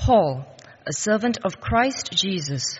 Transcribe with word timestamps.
Paul, 0.00 0.46
a 0.86 0.94
servant 0.94 1.36
of 1.44 1.60
Christ 1.60 2.12
Jesus, 2.12 2.78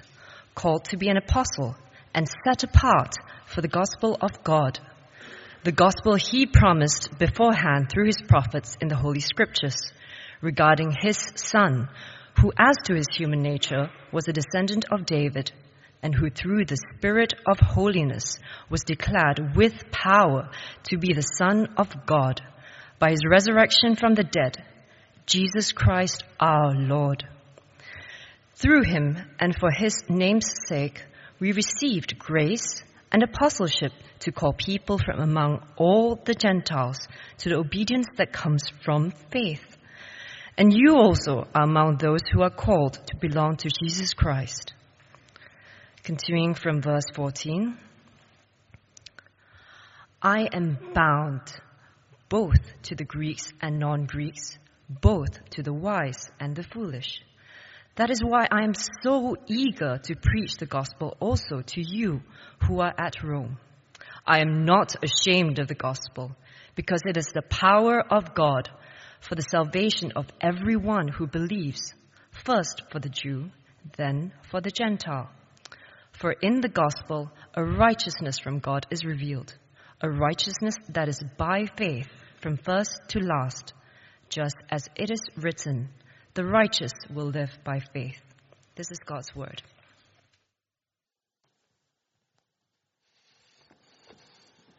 called 0.55 0.87
to 0.87 0.97
be 0.97 1.11
an 1.11 1.19
apostle 1.19 1.77
and 2.15 2.27
set 2.27 2.65
apart 2.65 3.15
for 3.45 3.61
the 3.61 3.69
gospel 3.69 4.17
of 4.23 4.43
God, 4.43 4.81
the 5.63 5.71
gospel 5.71 6.15
he 6.15 6.47
promised 6.47 7.11
beforehand 7.19 7.91
through 7.91 8.07
his 8.07 8.23
prophets 8.27 8.75
in 8.81 8.89
the 8.89 8.97
Holy 8.97 9.21
Scriptures 9.21 9.77
regarding 10.41 10.97
his 10.99 11.19
son, 11.35 11.91
who 12.41 12.53
as 12.59 12.77
to 12.85 12.95
his 12.95 13.07
human 13.13 13.43
nature 13.43 13.91
was 14.11 14.27
a 14.27 14.33
descendant 14.33 14.87
of 14.91 15.05
David, 15.05 15.53
and 16.03 16.15
who 16.15 16.31
through 16.31 16.65
the 16.65 16.83
Spirit 16.97 17.35
of 17.47 17.61
holiness 17.61 18.39
was 18.71 18.83
declared 18.85 19.55
with 19.55 19.91
power 19.91 20.49
to 20.85 20.97
be 20.97 21.13
the 21.13 21.35
Son 21.37 21.69
of 21.77 22.07
God 22.07 22.41
by 22.99 23.11
his 23.11 23.21
resurrection 23.29 23.95
from 23.95 24.15
the 24.15 24.25
dead, 24.25 24.65
Jesus 25.27 25.73
Christ 25.73 26.25
our 26.39 26.73
Lord. 26.75 27.25
Through 28.55 28.85
him 28.85 29.17
and 29.39 29.55
for 29.59 29.71
his 29.71 30.05
name's 30.09 30.53
sake, 30.69 31.03
we 31.39 31.53
received 31.53 32.19
grace 32.19 32.83
and 33.13 33.23
apostleship 33.23 33.93
to 34.21 34.33
call 34.33 34.53
people 34.53 34.99
from 34.99 35.21
among 35.21 35.67
all 35.77 36.17
the 36.17 36.35
Gentiles 36.35 36.99
to 37.39 37.49
the 37.49 37.57
obedience 37.57 38.07
that 38.17 38.33
comes 38.33 38.65
from 38.85 39.13
faith. 39.31 39.77
And 40.59 40.73
you 40.73 40.97
also 40.97 41.49
are 41.55 41.63
among 41.63 41.97
those 41.97 42.21
who 42.33 42.43
are 42.43 42.51
called 42.51 42.95
to 43.07 43.17
belong 43.17 43.57
to 43.59 43.71
Jesus 43.83 44.13
Christ. 44.13 44.75
Continuing 46.03 46.55
from 46.55 46.83
verse 46.83 47.05
14. 47.15 47.79
I 50.23 50.49
am 50.53 50.79
bound 50.93 51.41
both 52.29 52.61
to 52.83 52.95
the 52.95 53.05
Greeks 53.05 53.53
and 53.63 53.79
non 53.79 54.05
Greeks, 54.05 54.59
both 54.91 55.51
to 55.51 55.63
the 55.63 55.73
wise 55.73 56.31
and 56.41 56.57
the 56.57 56.65
foolish. 56.65 57.23
That 57.95 58.11
is 58.11 58.21
why 58.25 58.47
I 58.51 58.65
am 58.65 58.75
so 59.03 59.37
eager 59.47 59.99
to 59.99 60.17
preach 60.17 60.57
the 60.57 60.67
gospel 60.67 61.17
also 61.21 61.61
to 61.61 61.81
you 61.81 62.23
who 62.67 62.81
are 62.81 62.95
at 62.99 63.23
Rome. 63.23 63.59
I 64.27 64.41
am 64.41 64.65
not 64.65 64.95
ashamed 65.03 65.59
of 65.59 65.69
the 65.69 65.75
gospel 65.75 66.33
because 66.75 67.03
it 67.05 67.17
is 67.17 67.27
the 67.27 67.43
power 67.43 68.01
of 68.01 68.35
God 68.35 68.69
for 69.21 69.35
the 69.35 69.43
salvation 69.43 70.13
of 70.17 70.27
everyone 70.41 71.09
who 71.09 71.27
believes, 71.27 71.95
first 72.45 72.83
for 72.91 72.99
the 72.99 73.09
Jew, 73.09 73.51
then 73.97 74.33
for 74.51 74.61
the 74.61 74.71
Gentile. 74.71 75.31
For 76.13 76.33
in 76.33 76.61
the 76.61 76.69
gospel, 76.69 77.31
a 77.55 77.65
righteousness 77.65 78.39
from 78.39 78.59
God 78.59 78.87
is 78.91 79.05
revealed, 79.05 79.55
a 80.01 80.11
righteousness 80.11 80.75
that 80.91 81.09
is 81.09 81.23
by 81.37 81.67
faith 81.77 82.09
from 82.41 82.57
first 82.57 82.99
to 83.09 83.21
last, 83.21 83.73
just 84.31 84.57
as 84.71 84.89
it 84.97 85.11
is 85.11 85.21
written, 85.37 85.91
the 86.35 86.45
righteous 86.45 86.93
will 87.13 87.27
live 87.27 87.51
by 87.65 87.81
faith. 87.93 88.21
This 88.77 88.91
is 88.91 88.99
God's 89.05 89.35
word. 89.35 89.63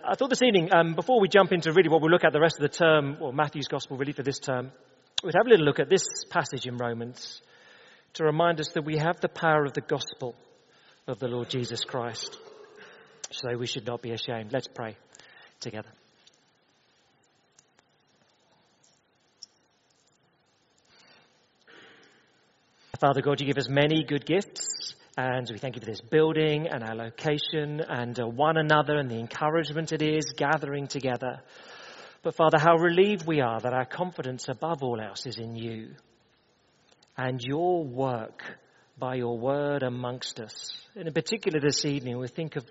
I 0.03 0.15
thought 0.15 0.29
this 0.29 0.41
evening, 0.41 0.69
um, 0.73 0.95
before 0.95 1.21
we 1.21 1.27
jump 1.27 1.51
into 1.51 1.71
really 1.71 1.89
what 1.89 2.01
we'll 2.01 2.09
look 2.09 2.23
at 2.23 2.33
the 2.33 2.39
rest 2.39 2.55
of 2.59 2.63
the 2.63 2.75
term, 2.75 3.17
or 3.21 3.31
Matthew's 3.31 3.67
Gospel 3.67 3.97
really 3.97 4.13
for 4.13 4.23
this 4.23 4.39
term, 4.39 4.71
we'd 5.23 5.35
have 5.35 5.45
a 5.45 5.49
little 5.49 5.65
look 5.65 5.79
at 5.79 5.89
this 5.89 6.03
passage 6.29 6.65
in 6.65 6.77
Romans 6.77 7.41
to 8.13 8.23
remind 8.23 8.59
us 8.59 8.69
that 8.73 8.83
we 8.83 8.97
have 8.97 9.19
the 9.21 9.29
power 9.29 9.63
of 9.63 9.73
the 9.73 9.81
gospel 9.81 10.35
of 11.07 11.19
the 11.19 11.27
Lord 11.27 11.49
Jesus 11.49 11.83
Christ. 11.83 12.37
So 13.31 13.55
we 13.57 13.67
should 13.67 13.85
not 13.85 14.01
be 14.01 14.11
ashamed. 14.11 14.51
Let's 14.51 14.67
pray 14.67 14.97
together. 15.59 15.89
Father 23.01 23.23
God, 23.23 23.41
you 23.41 23.47
give 23.47 23.57
us 23.57 23.67
many 23.67 24.03
good 24.03 24.27
gifts. 24.27 24.93
And 25.17 25.49
we 25.51 25.57
thank 25.57 25.75
you 25.75 25.79
for 25.79 25.87
this 25.87 26.01
building 26.01 26.67
and 26.67 26.83
our 26.83 26.93
location 26.93 27.81
and 27.81 28.17
uh, 28.19 28.27
one 28.27 28.57
another 28.57 28.95
and 28.97 29.09
the 29.09 29.17
encouragement 29.17 29.91
it 29.91 30.03
is 30.03 30.33
gathering 30.37 30.85
together. 30.85 31.41
But 32.21 32.35
Father, 32.35 32.59
how 32.59 32.75
relieved 32.75 33.25
we 33.25 33.41
are 33.41 33.59
that 33.59 33.73
our 33.73 33.85
confidence 33.85 34.49
above 34.49 34.83
all 34.83 35.01
else 35.01 35.25
is 35.25 35.39
in 35.39 35.55
you 35.55 35.95
and 37.17 37.41
your 37.41 37.83
work 37.83 38.43
by 38.99 39.15
your 39.15 39.35
word 39.35 39.81
amongst 39.81 40.39
us. 40.39 40.71
And 40.95 41.07
in 41.07 41.13
particular 41.15 41.59
this 41.59 41.83
evening, 41.85 42.19
we 42.19 42.27
think 42.27 42.55
of 42.55 42.65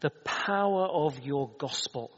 the 0.00 0.10
power 0.24 0.86
of 0.86 1.20
your 1.20 1.50
gospel 1.58 2.10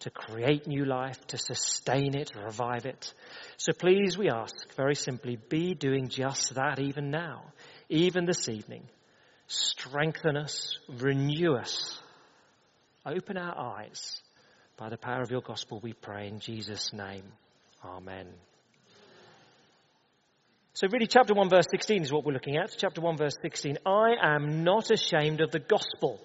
to 0.00 0.10
create 0.10 0.66
new 0.66 0.84
life, 0.84 1.26
to 1.28 1.38
sustain 1.38 2.16
it, 2.16 2.30
revive 2.36 2.86
it. 2.86 3.12
So 3.56 3.72
please, 3.72 4.16
we 4.16 4.30
ask 4.30 4.54
very 4.76 4.94
simply, 4.94 5.36
be 5.48 5.74
doing 5.74 6.08
just 6.08 6.54
that 6.54 6.78
even 6.78 7.10
now 7.10 7.52
even 7.88 8.26
this 8.26 8.48
evening. 8.48 8.84
Strengthen 9.46 10.36
us, 10.36 10.78
renew 10.88 11.54
us, 11.54 11.98
open 13.06 13.38
our 13.38 13.58
eyes 13.58 14.20
by 14.76 14.90
the 14.90 14.98
power 14.98 15.22
of 15.22 15.30
your 15.30 15.40
gospel, 15.40 15.80
we 15.82 15.94
pray 15.94 16.28
in 16.28 16.38
Jesus' 16.38 16.92
name. 16.92 17.24
Amen. 17.84 18.28
So, 20.74 20.86
really, 20.92 21.08
chapter 21.08 21.34
1, 21.34 21.48
verse 21.48 21.64
16 21.70 22.02
is 22.02 22.12
what 22.12 22.24
we're 22.24 22.34
looking 22.34 22.56
at. 22.56 22.72
Chapter 22.76 23.00
1, 23.00 23.16
verse 23.16 23.34
16. 23.42 23.78
I 23.84 24.10
am 24.22 24.62
not 24.62 24.92
ashamed 24.92 25.40
of 25.40 25.50
the 25.50 25.58
gospel 25.58 26.20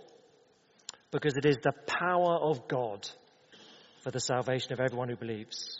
because 1.09 1.35
it 1.37 1.45
is 1.45 1.57
the 1.63 1.73
power 1.87 2.37
of 2.39 2.67
God 2.67 3.07
for 4.03 4.11
the 4.11 4.19
salvation 4.19 4.73
of 4.73 4.79
everyone 4.79 5.09
who 5.09 5.15
believes. 5.15 5.79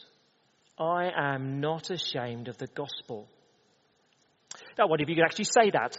I 0.80 1.10
am 1.16 1.60
not 1.60 1.92
ashamed 1.92 2.48
of 2.48 2.58
the 2.58 2.68
gospel. 2.68 3.28
Now, 4.78 4.88
what 4.88 5.02
if 5.02 5.10
you 5.10 5.16
could 5.16 5.26
actually 5.26 5.46
say 5.46 5.72
that? 5.72 5.98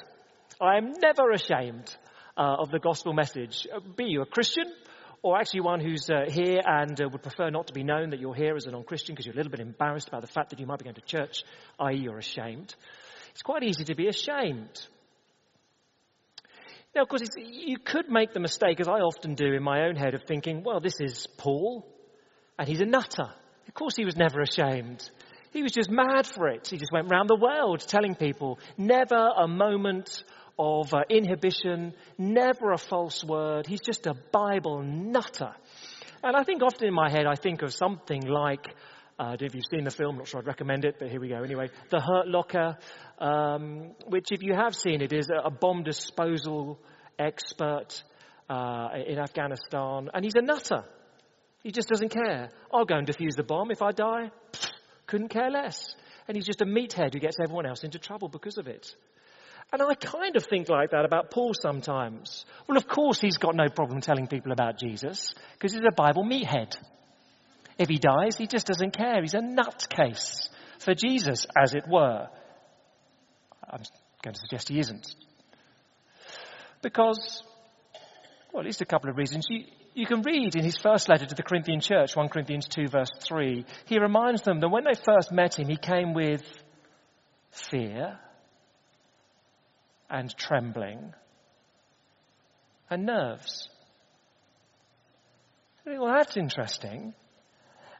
I 0.60 0.78
am 0.78 0.92
never 1.00 1.30
ashamed 1.30 1.94
uh, 2.36 2.56
of 2.58 2.70
the 2.70 2.78
gospel 2.78 3.12
message. 3.12 3.66
Uh, 3.72 3.80
be 3.80 4.04
you 4.06 4.22
a 4.22 4.26
Christian 4.26 4.64
or 5.22 5.38
actually 5.38 5.60
one 5.60 5.80
who's 5.80 6.08
uh, 6.10 6.30
here 6.30 6.60
and 6.64 7.00
uh, 7.00 7.08
would 7.10 7.22
prefer 7.22 7.50
not 7.50 7.68
to 7.68 7.72
be 7.72 7.82
known 7.82 8.10
that 8.10 8.20
you're 8.20 8.34
here 8.34 8.56
as 8.56 8.66
a 8.66 8.70
non 8.70 8.84
Christian 8.84 9.14
because 9.14 9.26
you're 9.26 9.34
a 9.34 9.36
little 9.36 9.50
bit 9.50 9.60
embarrassed 9.60 10.08
about 10.08 10.22
the 10.22 10.28
fact 10.28 10.50
that 10.50 10.60
you 10.60 10.66
might 10.66 10.78
be 10.78 10.84
going 10.84 10.94
to 10.96 11.00
church, 11.02 11.44
i.e., 11.78 11.96
you're 11.96 12.18
ashamed. 12.18 12.74
It's 13.30 13.42
quite 13.42 13.62
easy 13.62 13.84
to 13.84 13.94
be 13.94 14.08
ashamed. 14.08 14.86
Now, 16.94 17.02
of 17.02 17.08
course, 17.08 17.22
you 17.36 17.78
could 17.78 18.08
make 18.08 18.32
the 18.32 18.40
mistake, 18.40 18.78
as 18.80 18.86
I 18.86 19.00
often 19.00 19.34
do 19.34 19.52
in 19.52 19.62
my 19.62 19.86
own 19.86 19.96
head, 19.96 20.14
of 20.14 20.22
thinking, 20.22 20.62
well, 20.62 20.78
this 20.78 21.00
is 21.00 21.26
Paul, 21.26 21.84
and 22.58 22.68
he's 22.68 22.80
a 22.80 22.86
nutter. 22.86 23.28
Of 23.68 23.74
course, 23.74 23.96
he 23.96 24.04
was 24.04 24.16
never 24.16 24.40
ashamed. 24.40 25.08
He 25.52 25.62
was 25.62 25.72
just 25.72 25.90
mad 25.90 26.26
for 26.26 26.48
it. 26.48 26.68
He 26.68 26.76
just 26.76 26.92
went 26.92 27.10
round 27.10 27.28
the 27.28 27.36
world 27.36 27.80
telling 27.80 28.14
people 28.14 28.58
never 28.76 29.28
a 29.36 29.46
moment 29.46 30.22
of 30.58 30.92
uh, 30.92 31.02
inhibition, 31.08 31.94
never 32.18 32.72
a 32.72 32.78
false 32.78 33.24
word. 33.24 33.66
He's 33.66 33.80
just 33.80 34.06
a 34.06 34.14
Bible 34.32 34.82
nutter. 34.82 35.54
And 36.22 36.36
I 36.36 36.42
think 36.42 36.62
often 36.62 36.88
in 36.88 36.94
my 36.94 37.10
head, 37.10 37.26
I 37.26 37.34
think 37.34 37.62
of 37.62 37.72
something 37.72 38.22
like, 38.22 38.74
uh, 39.18 39.36
if 39.38 39.54
you've 39.54 39.64
seen 39.70 39.84
the 39.84 39.90
film, 39.90 40.16
not 40.16 40.28
sure 40.28 40.40
I'd 40.40 40.46
recommend 40.46 40.84
it, 40.84 40.96
but 40.98 41.08
here 41.08 41.20
we 41.20 41.28
go 41.28 41.42
anyway. 41.42 41.68
The 41.90 42.00
Hurt 42.00 42.28
Locker, 42.28 42.76
um, 43.18 43.92
which 44.06 44.28
if 44.30 44.42
you 44.42 44.54
have 44.54 44.74
seen 44.74 45.02
it, 45.02 45.12
is 45.12 45.28
a 45.30 45.50
bomb 45.50 45.82
disposal 45.82 46.80
expert 47.18 48.02
uh, 48.48 48.88
in 49.06 49.18
Afghanistan. 49.18 50.08
And 50.14 50.24
he's 50.24 50.34
a 50.36 50.42
nutter. 50.42 50.84
He 51.64 51.72
just 51.72 51.88
doesn't 51.88 52.10
care. 52.10 52.50
I'll 52.72 52.84
go 52.84 52.96
and 52.96 53.08
defuse 53.08 53.34
the 53.34 53.42
bomb 53.42 53.72
if 53.72 53.82
I 53.82 53.90
die 53.90 54.30
couldn't 55.06 55.30
care 55.30 55.50
less. 55.50 55.96
And 56.28 56.36
he's 56.36 56.46
just 56.46 56.62
a 56.62 56.66
meathead 56.66 57.14
who 57.14 57.20
gets 57.20 57.38
everyone 57.42 57.66
else 57.66 57.82
into 57.82 57.98
trouble 57.98 58.28
because 58.28 58.58
of 58.58 58.68
it. 58.68 58.94
And 59.72 59.82
I 59.82 59.94
kind 59.94 60.36
of 60.36 60.44
think 60.44 60.68
like 60.68 60.90
that 60.90 61.04
about 61.04 61.30
Paul 61.30 61.52
sometimes. 61.54 62.44
Well, 62.68 62.76
of 62.76 62.86
course, 62.86 63.20
he's 63.20 63.38
got 63.38 63.56
no 63.56 63.68
problem 63.68 64.00
telling 64.00 64.26
people 64.26 64.52
about 64.52 64.78
Jesus 64.78 65.34
because 65.54 65.72
he's 65.72 65.82
a 65.82 65.94
Bible 65.94 66.22
meathead. 66.22 66.76
If 67.78 67.88
he 67.88 67.98
dies, 67.98 68.36
he 68.36 68.46
just 68.46 68.66
doesn't 68.66 68.96
care. 68.96 69.20
He's 69.22 69.34
a 69.34 69.40
nutcase 69.40 70.48
for 70.78 70.94
Jesus, 70.94 71.46
as 71.60 71.74
it 71.74 71.84
were. 71.88 72.28
I'm 73.68 73.82
going 74.22 74.34
to 74.34 74.40
suggest 74.40 74.68
he 74.68 74.78
isn't. 74.78 75.14
Because, 76.82 77.42
well, 78.52 78.60
at 78.60 78.66
least 78.66 78.82
a 78.82 78.86
couple 78.86 79.10
of 79.10 79.16
reasons. 79.16 79.46
You, 79.48 79.64
you 79.94 80.06
can 80.06 80.22
read 80.22 80.56
in 80.56 80.64
his 80.64 80.76
first 80.76 81.08
letter 81.08 81.24
to 81.24 81.34
the 81.34 81.42
Corinthian 81.42 81.80
church, 81.80 82.16
1 82.16 82.28
Corinthians 82.28 82.66
2 82.68 82.88
verse 82.88 83.10
3, 83.20 83.64
he 83.86 83.98
reminds 83.98 84.42
them 84.42 84.60
that 84.60 84.68
when 84.68 84.84
they 84.84 85.00
first 85.04 85.32
met 85.32 85.58
him, 85.58 85.68
he 85.68 85.76
came 85.76 86.14
with 86.14 86.42
fear 87.70 88.18
and 90.10 90.36
trembling 90.36 91.14
and 92.90 93.06
nerves. 93.06 93.68
Well, 95.86 96.12
that's 96.12 96.36
interesting. 96.36 97.14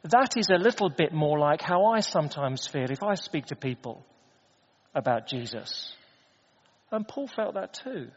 That 0.03 0.37
is 0.37 0.49
a 0.49 0.57
little 0.57 0.89
bit 0.89 1.13
more 1.13 1.39
like 1.39 1.61
how 1.61 1.85
I 1.85 2.01
sometimes 2.01 2.67
feel 2.67 2.91
if 2.91 3.03
I 3.03 3.15
speak 3.15 3.47
to 3.47 3.55
people 3.55 4.05
about 4.93 5.27
Jesus. 5.27 5.95
And 6.91 7.07
Paul 7.07 7.27
felt 7.27 7.55
that 7.55 7.73
too. 7.73 8.09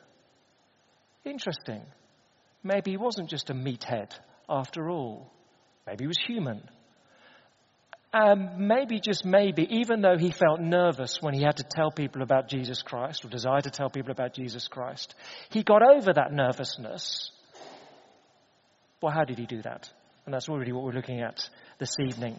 Interesting. 1.24 1.82
Maybe 2.62 2.92
he 2.92 2.96
wasn't 2.96 3.30
just 3.30 3.50
a 3.50 3.54
meathead 3.54 4.12
after 4.48 4.88
all. 4.90 5.30
Maybe 5.86 6.04
he 6.04 6.08
was 6.08 6.18
human. 6.26 6.62
And 8.12 8.68
maybe, 8.68 9.00
just 9.00 9.24
maybe, 9.24 9.66
even 9.70 10.00
though 10.00 10.16
he 10.18 10.30
felt 10.30 10.60
nervous 10.60 11.18
when 11.20 11.34
he 11.34 11.42
had 11.42 11.58
to 11.58 11.64
tell 11.64 11.90
people 11.90 12.22
about 12.22 12.48
Jesus 12.48 12.80
Christ 12.80 13.24
or 13.24 13.28
desired 13.28 13.64
to 13.64 13.70
tell 13.70 13.90
people 13.90 14.12
about 14.12 14.32
Jesus 14.32 14.66
Christ, 14.66 15.14
he 15.50 15.62
got 15.62 15.82
over 15.82 16.14
that 16.14 16.32
nervousness. 16.32 17.30
Well, 19.02 19.12
how 19.12 19.24
did 19.24 19.38
he 19.38 19.44
do 19.46 19.60
that? 19.62 19.90
And 20.24 20.34
that's 20.34 20.48
really 20.48 20.72
what 20.72 20.84
we're 20.84 20.92
looking 20.92 21.20
at 21.20 21.48
this 21.78 21.94
evening. 22.00 22.38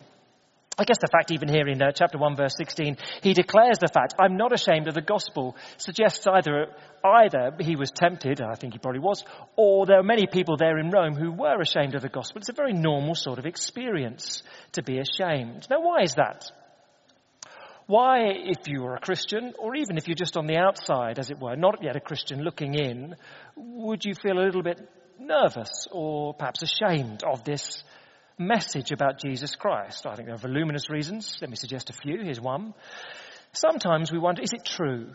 I 0.80 0.86
guess 0.86 0.98
the 1.02 1.10
fact, 1.12 1.32
even 1.32 1.50
here 1.50 1.68
in 1.68 1.82
uh, 1.82 1.92
chapter 1.92 2.18
1, 2.18 2.38
verse 2.38 2.56
16, 2.56 2.96
he 3.22 3.34
declares 3.34 3.80
the 3.80 3.90
fact, 3.94 4.16
I'm 4.18 4.38
not 4.38 4.54
ashamed 4.54 4.88
of 4.88 4.94
the 4.94 5.02
gospel, 5.02 5.58
suggests 5.76 6.26
either, 6.26 6.68
either 7.04 7.52
he 7.60 7.76
was 7.76 7.92
tempted, 7.92 8.40
and 8.40 8.50
I 8.50 8.56
think 8.56 8.72
he 8.72 8.80
probably 8.80 9.02
was, 9.02 9.26
or 9.58 9.86
there 9.86 10.00
are 10.00 10.04
many 10.04 10.26
people 10.26 10.56
there 10.56 10.78
in 10.78 10.90
Rome 10.90 11.16
who 11.16 11.34
were 11.34 11.60
ashamed 11.60 11.96
of 11.96 12.02
the 12.02 12.08
gospel. 12.08 12.40
It's 12.40 12.48
a 12.48 12.54
very 12.54 12.72
normal 12.72 13.14
sort 13.16 13.40
of 13.40 13.46
experience 13.46 14.42
to 14.72 14.82
be 14.82 15.00
ashamed. 15.00 15.68
Now, 15.70 15.82
why 15.82 16.04
is 16.04 16.14
that? 16.16 16.50
Why, 17.88 18.30
if 18.30 18.68
you 18.68 18.84
were 18.84 18.96
a 18.96 19.02
Christian, 19.02 19.52
or 19.60 19.76
even 19.76 19.98
if 19.98 20.08
you're 20.08 20.16
just 20.16 20.38
on 20.38 20.48
the 20.48 20.60
outside, 20.60 21.20
as 21.20 21.30
it 21.30 21.40
were, 21.40 21.58
not 21.58 21.84
yet 21.84 21.98
a 21.98 22.00
Christian 22.00 22.42
looking 22.42 22.76
in, 22.76 23.18
would 23.58 24.06
you 24.06 24.14
feel 24.14 24.40
a 24.40 24.46
little 24.46 24.64
bit 24.64 24.80
nervous 25.20 25.88
or 25.92 26.34
perhaps 26.36 26.62
ashamed 26.62 27.24
of 27.26 27.44
this 27.44 27.84
message 28.40 28.92
about 28.92 29.20
Jesus 29.20 29.56
Christ. 29.56 30.08
I 30.08 30.16
think 30.16 30.28
there 30.28 30.36
are 30.36 30.40
voluminous 30.40 30.90
reasons. 30.90 31.38
Let 31.42 31.50
me 31.50 31.58
suggest 31.58 31.90
a 31.90 31.94
few. 31.94 32.24
Here's 32.24 32.42
one. 32.42 32.74
Sometimes 33.52 34.12
we 34.12 34.18
wonder, 34.18 34.42
is 34.42 34.54
it 34.54 34.66
true? 34.66 35.14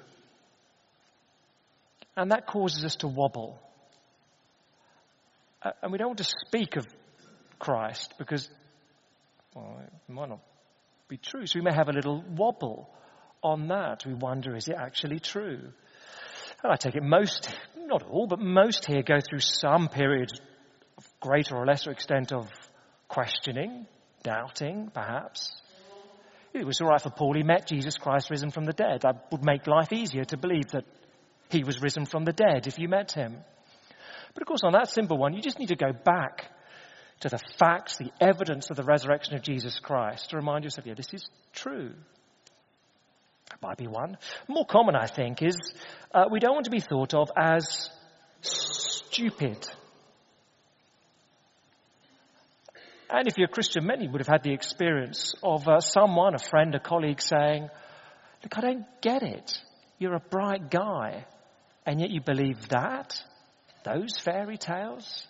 And 2.17 2.31
that 2.31 2.47
causes 2.47 2.85
us 2.85 2.97
to 2.97 3.09
wobble. 3.09 3.59
Uh, 5.63 5.71
and 5.83 5.91
we 5.91 5.99
don't 5.99 6.09
want 6.09 6.19
to 6.19 6.33
speak 6.47 6.77
of 6.77 6.87
Christ 7.59 8.15
because 8.19 8.49
well, 9.55 9.81
it 9.83 10.13
might 10.13 10.29
not 10.29 10.41
be 11.09 11.17
true. 11.17 11.47
So 11.47 11.59
we 11.59 11.65
may 11.65 11.75
have 11.75 11.89
a 11.89 11.93
little 11.93 12.23
wobble 12.37 12.91
on 13.43 13.69
that. 13.69 14.05
We 14.07 14.15
wonder, 14.15 14.55
is 14.55 14.69
it 14.69 14.77
actually 14.79 15.21
true? 15.21 15.73
And 16.63 16.73
I 16.73 16.77
take 16.77 16.95
it 16.95 17.03
most, 17.03 17.49
not 17.77 18.03
all, 18.03 18.27
but 18.27 18.41
most 18.41 18.85
here 18.85 19.03
go 19.03 19.19
through 19.21 19.41
some 19.41 19.89
period 19.89 20.31
of 20.99 21.07
greater 21.21 21.57
or 21.57 21.67
lesser 21.67 21.91
extent 21.91 22.33
of 22.33 22.49
questioning, 23.15 23.87
doubting, 24.25 24.91
perhaps. 24.93 25.55
It 26.53 26.67
was 26.67 26.81
all 26.81 26.89
right 26.89 27.01
for 27.01 27.11
Paul. 27.11 27.35
He 27.35 27.45
met 27.45 27.69
Jesus 27.69 27.97
Christ 27.97 28.29
risen 28.29 28.51
from 28.51 28.65
the 28.65 28.73
dead. 28.73 29.03
That 29.03 29.29
would 29.31 29.45
make 29.45 29.69
life 29.69 29.93
easier 29.93 30.25
to 30.25 30.37
believe 30.37 30.69
that 30.73 30.85
he 31.49 31.63
was 31.63 31.81
risen 31.81 32.07
from 32.07 32.25
the 32.25 32.33
dead 32.33 32.67
if 32.67 32.79
you 32.79 32.89
met 32.89 33.13
him. 33.13 33.37
But 34.35 34.43
of 34.43 34.49
course, 34.49 34.63
on 34.65 34.73
that 34.73 34.91
simple 34.91 35.17
one, 35.17 35.33
you 35.33 35.41
just 35.41 35.61
need 35.61 35.69
to 35.69 35.77
go 35.77 35.93
back 35.93 36.47
to 37.21 37.29
the 37.29 37.39
facts, 37.57 37.99
the 37.99 38.11
evidence 38.21 38.71
of 38.71 38.77
the 38.77 38.83
resurrection 38.83 39.37
of 39.37 39.43
Jesus 39.43 39.79
Christ 39.79 40.31
to 40.31 40.37
remind 40.37 40.65
yourself, 40.65 40.87
yeah, 40.87 40.95
this 40.95 41.15
is 41.15 41.25
true. 41.53 41.93
That 43.51 43.63
might 43.63 43.79
be 43.79 43.87
one. 43.87 44.19
More 44.49 44.67
common, 44.67 44.97
I 44.97 45.07
think, 45.07 45.41
is 45.41 45.57
uh, 46.13 46.25
we 46.31 46.41
don't 46.41 46.55
want 46.55 46.65
to 46.65 46.71
be 46.73 46.81
thought 46.81 47.15
of 47.15 47.31
as 47.37 47.91
stupid 48.41 49.69
And 53.17 53.29
if 53.29 53.35
you're 53.37 53.47
a 53.47 53.49
Christian, 53.49 53.87
many 53.87 54.09
would 54.09 54.21
have 54.21 54.27
had 54.27 54.43
the 54.43 54.53
experience 54.53 55.35
of 55.41 55.69
uh, 55.69 55.79
someone, 55.79 56.35
a 56.35 56.39
friend, 56.39 56.75
a 56.75 56.81
colleague 56.81 57.23
saying, 57.23 57.69
Look, 58.43 58.59
I 58.59 58.61
don't 58.61 58.87
get 59.01 59.23
it. 59.23 59.57
You're 60.01 60.17
a 60.17 60.21
bright 60.21 60.69
guy, 60.69 61.25
and 61.87 62.01
yet 62.01 62.11
you 62.11 62.21
believe 62.21 62.69
that? 62.71 63.17
Those 63.85 64.19
fairy 64.19 64.59
tales? 64.59 65.29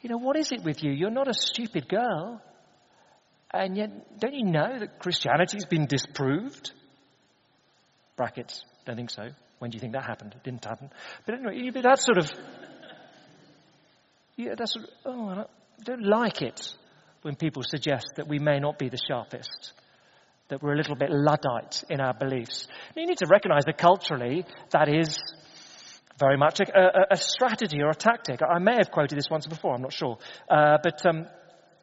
You 0.00 0.10
know, 0.10 0.18
what 0.18 0.36
is 0.36 0.52
it 0.52 0.62
with 0.62 0.84
you? 0.84 0.92
You're 0.92 1.10
not 1.10 1.26
a 1.26 1.34
stupid 1.34 1.88
girl. 1.88 2.40
And 3.52 3.76
yet, 3.76 4.20
don't 4.20 4.34
you 4.34 4.44
know 4.44 4.78
that 4.78 5.00
Christianity's 5.00 5.64
been 5.64 5.86
disproved? 5.86 6.70
Brackets, 8.16 8.64
don't 8.86 8.94
think 8.94 9.10
so. 9.10 9.28
When 9.58 9.72
do 9.72 9.74
you 9.76 9.80
think 9.80 9.94
that 9.94 10.04
happened? 10.04 10.34
It 10.36 10.44
didn't 10.44 10.64
happen. 10.64 10.90
But 11.26 11.34
anyway, 11.34 11.80
that 11.82 11.98
sort 11.98 12.18
of, 12.18 12.30
yeah, 14.36 14.54
that's 14.56 14.74
sort 14.74 14.84
of, 14.84 14.90
oh, 15.04 15.44
don't 15.84 16.04
like 16.04 16.42
it 16.42 16.74
when 17.22 17.36
people 17.36 17.62
suggest 17.62 18.06
that 18.16 18.28
we 18.28 18.38
may 18.38 18.58
not 18.58 18.78
be 18.78 18.88
the 18.88 18.98
sharpest, 19.08 19.72
that 20.48 20.62
we're 20.62 20.74
a 20.74 20.76
little 20.76 20.96
bit 20.96 21.10
Luddite 21.10 21.84
in 21.88 22.00
our 22.00 22.14
beliefs. 22.14 22.66
You 22.96 23.06
need 23.06 23.18
to 23.18 23.26
recognize 23.30 23.64
that 23.66 23.78
culturally 23.78 24.44
that 24.70 24.88
is 24.88 25.18
very 26.18 26.36
much 26.36 26.60
a, 26.60 26.78
a, 26.78 27.06
a 27.12 27.16
strategy 27.16 27.80
or 27.80 27.90
a 27.90 27.94
tactic. 27.94 28.40
I 28.42 28.58
may 28.58 28.74
have 28.76 28.90
quoted 28.90 29.16
this 29.16 29.30
once 29.30 29.46
before, 29.46 29.74
I'm 29.74 29.82
not 29.82 29.92
sure. 29.92 30.18
Uh, 30.48 30.78
but 30.82 31.04
um, 31.06 31.26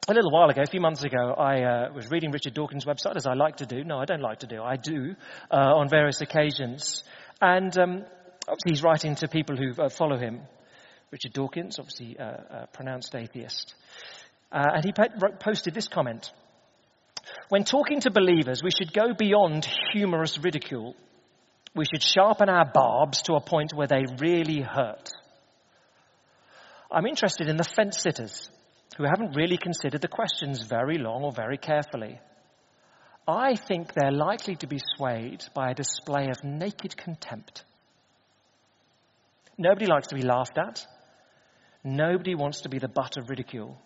a 0.08 0.14
little 0.14 0.32
while 0.32 0.50
ago, 0.50 0.62
a 0.62 0.70
few 0.70 0.82
months 0.82 1.04
ago, 1.04 1.34
I 1.34 1.62
uh, 1.62 1.94
was 1.94 2.10
reading 2.10 2.32
Richard 2.32 2.54
Dawkins' 2.54 2.86
website, 2.86 3.16
as 3.16 3.28
I 3.28 3.34
like 3.34 3.58
to 3.58 3.66
do. 3.66 3.84
No, 3.84 3.98
I 3.98 4.06
don't 4.06 4.22
like 4.22 4.40
to 4.40 4.48
do. 4.48 4.62
I 4.62 4.76
do 4.76 5.16
uh, 5.52 5.56
on 5.56 5.90
various 5.90 6.22
occasions. 6.22 7.04
And 7.42 7.78
um, 7.78 8.06
obviously, 8.48 8.72
he's 8.72 8.84
writing 8.84 9.16
to 9.16 9.28
people 9.28 9.56
who 9.56 9.82
uh, 9.82 9.90
follow 9.90 10.18
him. 10.18 10.42
Richard 11.12 11.34
Dawkins, 11.34 11.80
obviously 11.80 12.16
a 12.20 12.24
uh, 12.24 12.28
uh, 12.28 12.66
pronounced 12.68 13.16
atheist. 13.16 13.74
Uh, 14.52 14.66
and 14.76 14.86
he 14.86 14.94
posted 15.40 15.74
this 15.74 15.88
comment. 15.88 16.32
When 17.50 17.64
talking 17.64 18.00
to 18.02 18.12
believers, 18.12 18.62
we 18.64 18.72
should 18.72 18.94
go 18.94 19.14
beyond 19.14 19.68
humorous 19.92 20.38
ridicule. 20.40 20.96
We 21.76 21.86
should 21.86 22.04
sharpen 22.04 22.50
our 22.50 22.66
barbs 22.72 23.24
to 23.24 23.34
a 23.34 23.42
point 23.42 23.74
where 23.74 23.88
they 23.88 24.06
really 24.20 24.62
hurt. 24.62 25.10
I'm 26.92 27.06
interested 27.06 27.48
in 27.48 27.58
the 27.58 27.64
fence 27.64 28.02
sitters 28.02 28.50
who 28.98 29.04
haven't 29.04 29.36
really 29.36 29.58
considered 29.58 30.02
the 30.02 30.08
questions 30.08 30.64
very 30.64 30.98
long 30.98 31.24
or 31.24 31.32
very 31.32 31.58
carefully. 31.58 32.20
I 33.28 33.56
think 33.56 33.94
they're 33.94 34.12
likely 34.12 34.56
to 34.58 34.68
be 34.68 34.80
swayed 34.98 35.44
by 35.54 35.70
a 35.70 35.76
display 35.76 36.30
of 36.30 36.44
naked 36.44 36.98
contempt. 36.98 37.64
Nobody 39.58 39.86
likes 39.86 40.08
to 40.08 40.16
be 40.16 40.24
laughed 40.24 40.58
at. 40.58 40.86
Nobody 41.84 42.36
wants 42.36 42.62
to 42.62 42.70
be 42.70 42.80
the 42.80 42.88
butt 42.88 43.18
of 43.18 43.30
ridicule. 43.30 43.78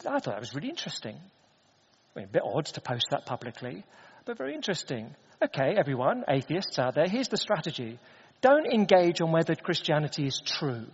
I 0.00 0.18
thought 0.18 0.34
that 0.34 0.40
was 0.40 0.54
really 0.54 0.68
interesting. 0.68 1.16
I 1.16 2.18
mean, 2.18 2.28
a 2.28 2.32
bit 2.32 2.42
odd 2.44 2.66
to 2.66 2.80
post 2.80 3.06
that 3.10 3.26
publicly, 3.26 3.84
but 4.24 4.38
very 4.38 4.54
interesting. 4.54 5.14
Okay, 5.42 5.74
everyone, 5.76 6.24
atheists 6.28 6.78
out 6.78 6.94
there, 6.94 7.06
here's 7.08 7.28
the 7.28 7.36
strategy. 7.36 7.98
Don't 8.40 8.66
engage 8.66 9.20
on 9.20 9.32
whether 9.32 9.54
Christianity 9.54 10.26
is 10.26 10.40
true. 10.44 10.86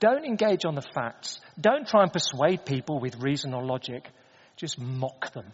Don't 0.00 0.24
engage 0.24 0.64
on 0.64 0.74
the 0.74 0.86
facts. 0.94 1.40
Don't 1.60 1.86
try 1.86 2.02
and 2.02 2.12
persuade 2.12 2.64
people 2.64 3.00
with 3.00 3.16
reason 3.20 3.54
or 3.54 3.64
logic. 3.64 4.08
Just 4.56 4.78
mock 4.78 5.32
them. 5.32 5.52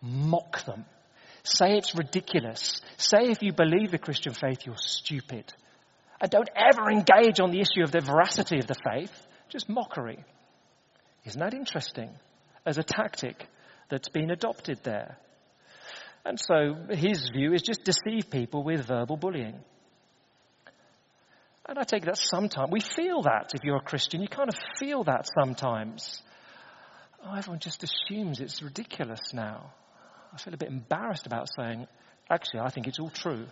Mock 0.00 0.64
them. 0.64 0.84
Say 1.42 1.76
it's 1.76 1.94
ridiculous. 1.94 2.80
Say 2.96 3.30
if 3.30 3.42
you 3.42 3.52
believe 3.52 3.90
the 3.90 3.98
Christian 3.98 4.34
faith, 4.34 4.66
you're 4.66 4.76
stupid. 4.76 5.52
And 6.20 6.30
don't 6.30 6.48
ever 6.56 6.90
engage 6.90 7.40
on 7.40 7.50
the 7.50 7.60
issue 7.60 7.82
of 7.82 7.92
the 7.92 8.00
veracity 8.00 8.58
of 8.58 8.66
the 8.66 8.76
faith. 8.90 9.26
Just 9.48 9.68
mockery. 9.68 10.24
Isn't 11.24 11.40
that 11.40 11.54
interesting? 11.54 12.10
As 12.64 12.78
a 12.78 12.82
tactic 12.82 13.46
that's 13.90 14.08
been 14.08 14.30
adopted 14.30 14.80
there. 14.82 15.18
And 16.24 16.40
so 16.40 16.74
his 16.90 17.30
view 17.32 17.52
is 17.52 17.62
just 17.62 17.84
deceive 17.84 18.30
people 18.30 18.64
with 18.64 18.86
verbal 18.86 19.16
bullying. 19.16 19.60
And 21.68 21.78
I 21.78 21.84
take 21.84 22.04
that 22.04 22.16
sometimes. 22.16 22.70
We 22.70 22.80
feel 22.80 23.22
that 23.22 23.52
if 23.54 23.64
you're 23.64 23.76
a 23.76 23.80
Christian. 23.80 24.22
You 24.22 24.28
kind 24.28 24.48
of 24.48 24.56
feel 24.78 25.04
that 25.04 25.28
sometimes. 25.38 26.22
Oh, 27.24 27.34
everyone 27.34 27.60
just 27.60 27.84
assumes 27.84 28.40
it's 28.40 28.62
ridiculous 28.62 29.32
now. 29.32 29.72
I 30.32 30.38
feel 30.38 30.54
a 30.54 30.56
bit 30.56 30.68
embarrassed 30.68 31.26
about 31.26 31.48
saying, 31.58 31.86
actually, 32.30 32.60
I 32.60 32.70
think 32.70 32.86
it's 32.86 33.00
all 33.00 33.10
true. 33.10 33.46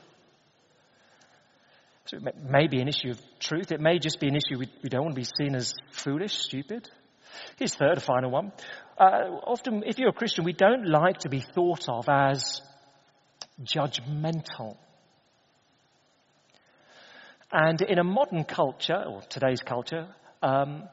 So 2.06 2.18
it 2.18 2.37
may 2.37 2.66
be 2.66 2.80
an 2.80 2.88
issue 2.88 3.11
of 3.11 3.20
truth. 3.38 3.73
It 3.73 3.80
may 3.80 3.99
just 3.99 4.20
be 4.20 4.28
an 4.28 4.37
issue 4.37 4.58
we, 4.58 4.88
don't 4.88 5.04
want 5.04 5.14
to 5.14 5.20
be 5.20 5.26
seen 5.38 5.54
as 5.54 5.73
foolish, 5.90 6.34
stupid. 6.34 6.88
Here's 7.56 7.75
third, 7.75 7.96
a 7.96 8.00
final 8.00 8.30
one. 8.30 8.52
Uh, 8.99 9.40
often, 9.46 9.82
if 9.87 9.99
you're 9.99 10.11
a 10.11 10.12
Christian, 10.12 10.44
we 10.44 10.52
don't 10.52 10.87
like 10.87 11.18
to 11.20 11.30
be 11.30 11.40
thought 11.40 11.88
of 11.88 12.06
as 12.08 12.61
judgmental. 13.62 14.76
And 17.50 17.80
in 17.80 17.99
a 17.99 18.04
modern 18.04 18.44
culture, 18.44 19.02
or 19.06 19.23
today's 19.23 19.62
culture, 19.62 20.08
um, 20.42 20.84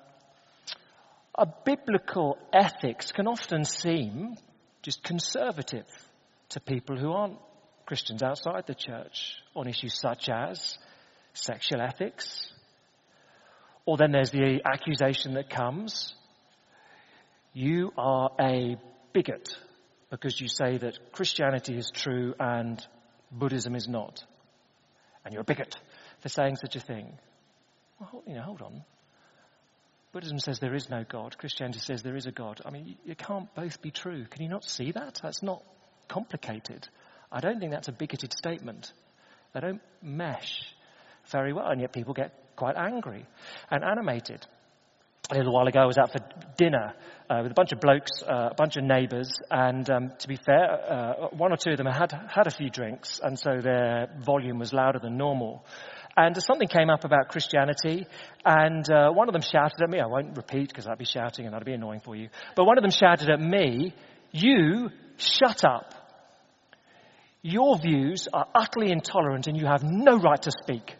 a 1.35 1.45
biblical 1.65 2.37
ethics 2.53 3.11
can 3.11 3.27
often 3.27 3.65
seem 3.65 4.35
just 4.81 5.03
conservative 5.03 5.87
to 6.49 6.59
people 6.61 6.97
who 6.97 7.11
aren't 7.11 7.37
Christians 7.85 8.23
outside 8.23 8.65
the 8.67 8.75
church 8.75 9.35
on 9.55 9.67
issues 9.67 9.99
such 9.99 10.29
as 10.29 10.77
sexual 11.33 11.81
ethics. 11.81 12.51
Or 13.85 13.97
then 13.97 14.11
there's 14.11 14.31
the 14.31 14.61
accusation 14.65 15.33
that 15.33 15.49
comes 15.49 16.13
you 17.53 17.91
are 17.97 18.31
a 18.39 18.77
bigot 19.13 19.49
because 20.09 20.39
you 20.39 20.47
say 20.47 20.77
that 20.77 21.11
Christianity 21.11 21.75
is 21.75 21.91
true 21.93 22.33
and 22.39 22.85
Buddhism 23.31 23.75
is 23.75 23.87
not. 23.87 24.23
And 25.25 25.33
you're 25.33 25.41
a 25.41 25.45
bigot 25.45 25.75
for 26.19 26.29
saying 26.29 26.57
such 26.57 26.75
a 26.75 26.79
thing. 26.79 27.17
Well, 27.99 28.23
you 28.25 28.35
know, 28.35 28.41
hold 28.41 28.61
on. 28.61 28.83
Buddhism 30.11 30.39
says 30.39 30.59
there 30.59 30.75
is 30.75 30.89
no 30.89 31.05
God. 31.07 31.37
Christianity 31.37 31.79
says 31.79 32.03
there 32.03 32.17
is 32.17 32.25
a 32.25 32.31
God. 32.31 32.61
I 32.65 32.69
mean, 32.69 32.97
you, 33.05 33.15
can't 33.15 33.53
both 33.55 33.81
be 33.81 33.91
true. 33.91 34.25
Can 34.25 34.43
you 34.43 34.49
not 34.49 34.65
see 34.65 34.91
that? 34.91 35.19
That's 35.23 35.41
not 35.41 35.63
complicated. 36.07 36.87
I 37.31 37.39
don't 37.39 37.59
think 37.59 37.71
that's 37.71 37.87
a 37.87 37.93
bigoted 37.93 38.33
statement. 38.33 38.91
They 39.53 39.61
don't 39.61 39.81
mesh 40.01 40.73
very 41.31 41.53
well, 41.53 41.67
and 41.67 41.81
yet 41.81 41.93
people 41.93 42.13
get 42.13 42.33
quite 42.55 42.75
angry 42.77 43.25
and 43.69 43.83
animated. 43.83 44.45
A 45.31 45.35
little 45.35 45.53
while 45.53 45.67
ago, 45.67 45.79
I 45.79 45.85
was 45.85 45.97
out 45.97 46.11
for 46.11 46.19
dinner 46.57 46.93
uh, 47.29 47.39
with 47.41 47.51
a 47.51 47.55
bunch 47.55 47.71
of 47.71 47.79
blokes, 47.79 48.11
uh, 48.23 48.49
a 48.51 48.55
bunch 48.55 48.75
of 48.75 48.83
neighbours, 48.83 49.31
and 49.49 49.89
um, 49.89 50.11
to 50.19 50.27
be 50.27 50.35
fair, 50.35 50.91
uh, 50.91 51.27
one 51.31 51.53
or 51.53 51.57
two 51.57 51.71
of 51.71 51.77
them 51.77 51.87
had 51.87 52.11
had 52.27 52.47
a 52.47 52.51
few 52.51 52.69
drinks, 52.69 53.19
and 53.23 53.39
so 53.39 53.61
their 53.61 54.09
volume 54.25 54.59
was 54.59 54.73
louder 54.73 54.99
than 54.99 55.17
normal. 55.17 55.65
And 56.17 56.35
something 56.43 56.67
came 56.67 56.89
up 56.89 57.05
about 57.05 57.29
Christianity, 57.29 58.05
and 58.43 58.91
uh, 58.91 59.11
one 59.11 59.29
of 59.29 59.33
them 59.33 59.41
shouted 59.41 59.81
at 59.81 59.89
me. 59.89 60.01
I 60.01 60.07
won't 60.07 60.35
repeat 60.35 60.67
because 60.67 60.85
I'd 60.85 60.97
be 60.97 61.05
shouting 61.05 61.45
and 61.45 61.53
that'd 61.53 61.65
be 61.65 61.73
annoying 61.73 62.01
for 62.01 62.15
you. 62.15 62.27
But 62.55 62.65
one 62.65 62.77
of 62.77 62.81
them 62.81 62.91
shouted 62.91 63.29
at 63.29 63.39
me, 63.39 63.93
"You 64.31 64.89
shut 65.15 65.63
up! 65.63 65.93
Your 67.41 67.77
views 67.79 68.27
are 68.33 68.47
utterly 68.53 68.91
intolerant, 68.91 69.47
and 69.47 69.55
you 69.55 69.65
have 69.65 69.83
no 69.83 70.17
right 70.17 70.41
to 70.41 70.51
speak." 70.51 70.97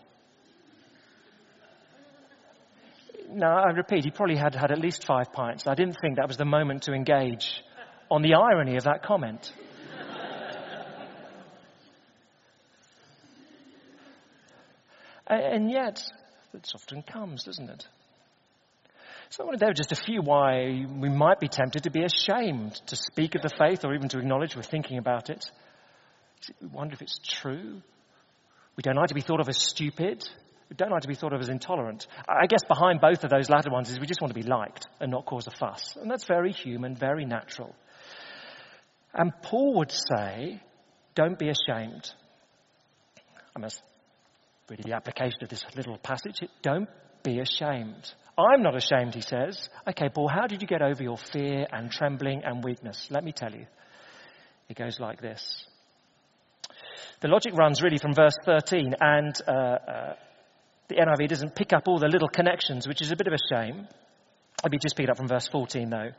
Now, 3.34 3.64
I 3.64 3.72
repeat, 3.72 4.04
he 4.04 4.12
probably 4.12 4.36
had 4.36 4.56
had 4.56 4.72
at 4.72 4.80
least 4.80 5.06
five 5.06 5.32
pints. 5.32 5.66
I 5.66 5.74
didn't 5.74 5.98
think 6.02 6.18
that 6.18 6.28
was 6.28 6.38
the 6.38 6.46
moment 6.46 6.84
to 6.84 6.94
engage 6.94 7.64
on 8.10 8.22
the 8.22 8.34
irony 8.34 8.76
of 8.76 8.84
that 8.84 9.04
comment. 9.04 9.54
and 15.28 15.72
yet, 15.72 16.04
it 16.54 16.70
often 16.76 17.04
comes, 17.04 17.44
doesn't 17.46 17.70
it? 17.70 17.88
So 19.30 19.44
I 19.44 19.46
wondered 19.46 19.62
there 19.62 19.70
are 19.70 19.74
just 19.74 19.94
a 19.94 19.96
few 19.96 20.22
why 20.22 20.86
we 21.00 21.08
might 21.08 21.40
be 21.40 21.48
tempted 21.48 21.84
to 21.84 21.90
be 21.90 22.04
ashamed 22.04 22.74
to 22.88 22.98
speak 22.98 23.36
of 23.36 23.42
the 23.42 23.52
faith 23.58 23.86
or 23.86 23.94
even 23.96 24.10
to 24.10 24.20
acknowledge 24.20 24.58
we're 24.58 24.62
thinking 24.64 24.98
about 24.98 25.30
it. 25.30 25.50
We 26.60 26.68
wonder 26.68 26.96
if 26.96 27.02
it's 27.02 27.18
true. 27.24 27.82
We 28.76 28.82
don't 28.82 28.98
like 28.98 29.08
to 29.08 29.14
be 29.14 29.22
thought 29.22 29.40
of 29.40 29.48
as 29.48 29.58
stupid. 29.58 30.28
We 30.72 30.78
don't 30.78 30.90
like 30.90 31.02
to 31.02 31.08
be 31.10 31.16
thought 31.16 31.34
of 31.34 31.42
as 31.42 31.50
intolerant. 31.50 32.08
I 32.30 32.48
guess 32.48 32.62
behind 32.66 33.02
both 33.02 33.26
of 33.26 33.30
those 33.30 33.50
latter 33.50 33.70
ones 33.70 33.90
is 33.90 34.00
we 34.00 34.08
just 34.08 34.22
want 34.22 34.34
to 34.34 34.40
be 34.40 34.48
liked 34.48 34.88
and 35.02 35.12
not 35.12 35.26
cause 35.26 35.46
a 35.46 35.52
fuss. 35.52 35.98
And 35.98 36.10
that's 36.10 36.24
very 36.24 36.54
human, 36.54 36.96
very 36.96 37.26
natural. 37.26 37.76
And 39.14 39.34
Paul 39.44 39.80
would 39.80 39.92
say, 39.92 40.62
don't 41.14 41.38
be 41.38 41.50
ashamed. 41.50 42.10
I 43.54 43.60
must 43.60 43.84
read 44.70 44.82
the 44.86 44.94
application 44.94 45.40
of 45.42 45.50
this 45.50 45.62
little 45.76 45.98
passage. 45.98 46.40
Don't 46.62 46.88
be 47.22 47.40
ashamed. 47.40 48.10
I'm 48.38 48.64
not 48.64 48.78
ashamed, 48.78 49.14
he 49.14 49.20
says. 49.20 49.68
Okay, 49.90 50.08
Paul, 50.08 50.30
how 50.30 50.48
did 50.48 50.62
you 50.62 50.70
get 50.70 50.82
over 50.82 51.04
your 51.04 51.18
fear 51.18 51.68
and 51.70 51.92
trembling 51.92 52.44
and 52.46 52.64
weakness? 52.64 53.10
Let 53.12 53.26
me 53.26 53.34
tell 53.34 53.52
you. 53.52 53.66
It 54.70 54.78
goes 54.78 55.02
like 55.02 55.20
this. 55.20 55.66
The 57.20 57.28
logic 57.28 57.56
runs 57.58 57.82
really 57.82 57.98
from 57.98 58.14
verse 58.14 58.38
13, 58.46 58.96
and 59.02 59.36
uh, 59.46 59.52
uh, 59.52 60.14
the 60.92 61.02
NIV 61.02 61.30
doesn't 61.30 61.56
pick 61.56 61.74
up 61.74 61.88
all 61.88 62.00
the 62.00 62.08
little 62.08 62.28
connections, 62.28 62.88
which 62.88 63.02
is 63.02 63.12
a 63.12 63.16
bit 63.16 63.28
of 63.28 63.34
a 63.34 63.56
shame. 63.56 63.88
Let 64.64 64.72
me 64.72 64.78
just 64.82 64.96
pick 64.96 65.06
it 65.06 65.10
up 65.10 65.18
from 65.18 65.28
verse 65.28 65.48
14, 65.48 65.90
though, 65.90 66.10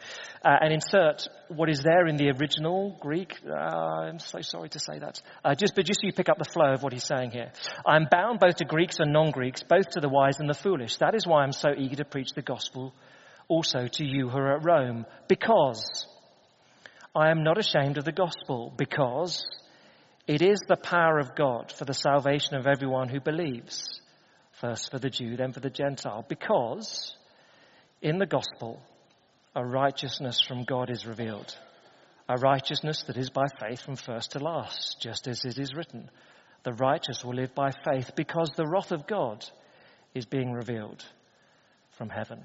uh, 0.45 0.57
and 0.61 0.73
insert 0.73 1.29
what 1.49 1.69
is 1.69 1.81
there 1.85 2.09
in 2.09 2.17
the 2.17 2.31
original 2.31 2.97
Greek. 3.01 3.35
Uh, 3.49 3.53
I'm 3.53 4.19
so 4.19 4.41
sorry 4.41 4.69
to 4.71 4.81
say 4.81 4.99
that. 4.99 5.21
Uh, 5.45 5.55
just, 5.55 5.77
but 5.77 5.85
just 5.85 6.01
so 6.01 6.07
you 6.07 6.13
pick 6.13 6.29
up 6.29 6.39
the 6.39 6.51
flow 6.53 6.73
of 6.73 6.83
what 6.83 6.93
he's 6.93 7.05
saying 7.05 7.31
here. 7.31 7.53
I'm 7.87 8.09
bound 8.11 8.41
both 8.41 8.57
to 8.57 8.65
Greeks 8.65 8.97
and 8.99 9.13
non-Greeks, 9.13 9.63
both 9.63 9.91
to 9.91 10.01
the 10.01 10.09
wise 10.09 10.41
and 10.41 10.49
the 10.49 10.55
foolish. 10.55 10.97
That 10.97 11.15
is 11.15 11.25
why 11.25 11.43
I'm 11.43 11.53
so 11.53 11.69
eager 11.77 11.97
to 11.97 12.05
preach 12.05 12.31
the 12.35 12.43
gospel 12.43 12.95
also 13.47 13.87
to 13.87 14.05
you 14.05 14.29
who 14.29 14.39
are 14.39 14.57
at 14.57 14.65
Rome, 14.65 15.05
because 15.29 16.07
I 17.15 17.31
am 17.31 17.45
not 17.45 17.59
ashamed 17.59 17.99
of 17.99 18.05
the 18.05 18.13
gospel, 18.13 18.73
because 18.77 19.45
it 20.27 20.43
is 20.43 20.59
the 20.67 20.77
power 20.77 21.19
of 21.19 21.37
God 21.37 21.71
for 21.71 21.85
the 21.85 21.95
salvation 21.95 22.57
of 22.57 22.67
everyone 22.67 23.09
who 23.09 23.21
believes 23.21 24.02
First 24.63 24.93
for 24.93 25.01
the 25.01 25.11
Jew, 25.11 25.37
then 25.37 25.53
for 25.53 25.59
the 25.59 25.71
Gentile. 25.71 26.25
Because 26.29 27.17
in 28.01 28.19
the 28.19 28.27
gospel, 28.27 28.81
a 29.57 29.65
righteousness 29.65 30.41
from 30.47 30.63
God 30.63 30.89
is 30.89 31.05
revealed. 31.05 31.57
A 32.29 32.37
righteousness 32.37 33.03
that 33.09 33.17
is 33.17 33.29
by 33.29 33.47
faith 33.61 33.83
from 33.83 33.97
first 33.97 34.31
to 34.31 34.39
last, 34.39 34.99
just 35.01 35.27
as 35.27 35.45
it 35.45 35.59
is 35.59 35.75
written. 35.75 36.09
The 36.63 36.75
righteous 36.75 37.25
will 37.25 37.35
live 37.35 37.57
by 37.57 37.73
faith 37.73 38.13
because 38.15 38.53
the 38.57 38.65
wrath 38.65 38.93
of 38.93 39.09
God 39.09 39.45
is 40.15 40.27
being 40.27 40.53
revealed 40.53 41.05
from 41.99 42.09
heaven. 42.09 42.41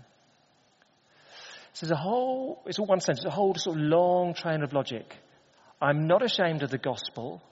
So 1.74 1.86
there's 1.86 2.00
a 2.00 2.02
whole, 2.02 2.64
it's 2.66 2.80
all 2.80 2.88
one 2.88 3.00
sentence, 3.00 3.26
a 3.26 3.30
whole 3.30 3.54
sort 3.54 3.78
of 3.78 3.84
long 3.84 4.34
train 4.34 4.64
of 4.64 4.74
logic. 4.74 5.16
I'm 5.80 6.08
not 6.08 6.24
ashamed 6.24 6.64
of 6.64 6.72
the 6.72 6.80
gospel 6.80 7.44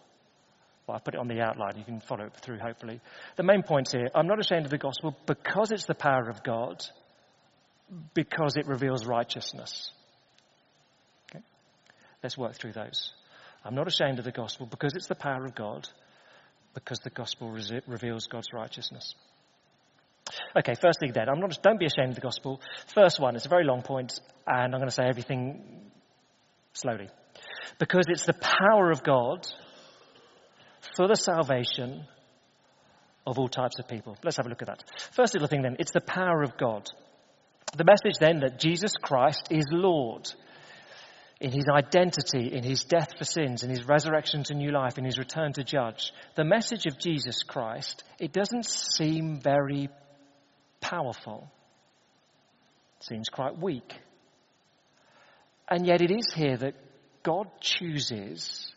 well, 0.87 0.97
I 0.97 0.99
put 0.99 1.15
it 1.15 1.19
on 1.19 1.27
the 1.27 1.41
outline. 1.41 1.77
You 1.77 1.83
can 1.83 1.99
follow 1.99 2.25
it 2.25 2.33
through, 2.41 2.59
hopefully. 2.59 3.01
The 3.37 3.43
main 3.43 3.63
points 3.63 3.91
here 3.91 4.07
I'm 4.13 4.27
not 4.27 4.39
ashamed 4.39 4.65
of 4.65 4.71
the 4.71 4.77
gospel 4.77 5.15
because 5.25 5.71
it's 5.71 5.85
the 5.85 5.95
power 5.95 6.29
of 6.29 6.43
God, 6.43 6.83
because 8.13 8.55
it 8.55 8.67
reveals 8.67 9.05
righteousness. 9.05 9.91
Okay? 11.31 11.43
Let's 12.21 12.37
work 12.37 12.55
through 12.55 12.73
those. 12.73 13.13
I'm 13.63 13.75
not 13.75 13.87
ashamed 13.87 14.19
of 14.19 14.25
the 14.25 14.31
gospel 14.31 14.67
because 14.67 14.93
it's 14.95 15.07
the 15.07 15.15
power 15.15 15.43
of 15.43 15.55
God, 15.55 15.87
because 16.75 16.99
the 16.99 17.09
gospel 17.09 17.49
re- 17.49 17.81
reveals 17.87 18.27
God's 18.27 18.49
righteousness. 18.53 19.15
Okay, 20.57 20.73
first 20.79 20.99
thing 20.99 21.11
then, 21.13 21.29
I'm 21.29 21.39
not, 21.39 21.57
don't 21.61 21.79
be 21.79 21.85
ashamed 21.85 22.09
of 22.09 22.15
the 22.15 22.21
gospel. 22.21 22.61
First 22.93 23.19
one, 23.19 23.35
it's 23.35 23.45
a 23.45 23.49
very 23.49 23.63
long 23.63 23.81
point, 23.81 24.19
and 24.47 24.73
I'm 24.73 24.79
going 24.79 24.89
to 24.89 24.95
say 24.95 25.05
everything 25.07 25.91
slowly. 26.73 27.09
Because 27.79 28.05
it's 28.07 28.25
the 28.25 28.33
power 28.33 28.91
of 28.91 29.03
God 29.03 29.47
for 30.95 31.07
the 31.07 31.15
salvation 31.15 32.05
of 33.25 33.39
all 33.39 33.47
types 33.47 33.79
of 33.79 33.87
people. 33.87 34.17
Let's 34.23 34.37
have 34.37 34.45
a 34.45 34.49
look 34.49 34.61
at 34.61 34.67
that. 34.67 34.83
First 35.11 35.33
little 35.33 35.47
thing 35.47 35.61
then, 35.61 35.77
it's 35.79 35.91
the 35.91 36.01
power 36.01 36.43
of 36.43 36.57
God. 36.57 36.87
The 37.75 37.83
message 37.83 38.19
then 38.19 38.39
that 38.41 38.59
Jesus 38.59 38.93
Christ 39.01 39.47
is 39.51 39.65
Lord 39.71 40.31
in 41.41 41.51
his 41.51 41.65
identity, 41.69 42.53
in 42.53 42.63
his 42.63 42.83
death 42.83 43.09
for 43.17 43.25
sins, 43.25 43.63
in 43.63 43.69
his 43.69 43.85
resurrection 43.87 44.43
to 44.43 44.53
new 44.53 44.71
life, 44.71 44.97
in 44.97 45.03
his 45.03 45.17
return 45.17 45.51
to 45.53 45.63
judge. 45.63 46.13
The 46.35 46.45
message 46.45 46.85
of 46.85 46.97
Jesus 46.97 47.43
Christ, 47.43 48.03
it 48.19 48.31
doesn't 48.31 48.65
seem 48.65 49.41
very 49.41 49.89
powerful. 50.79 51.49
It 52.99 53.05
seems 53.05 53.29
quite 53.29 53.57
weak. 53.57 53.93
And 55.67 55.85
yet 55.85 56.01
it 56.01 56.11
is 56.11 56.31
here 56.33 56.57
that 56.57 56.75
God 57.23 57.47
chooses 57.59 58.71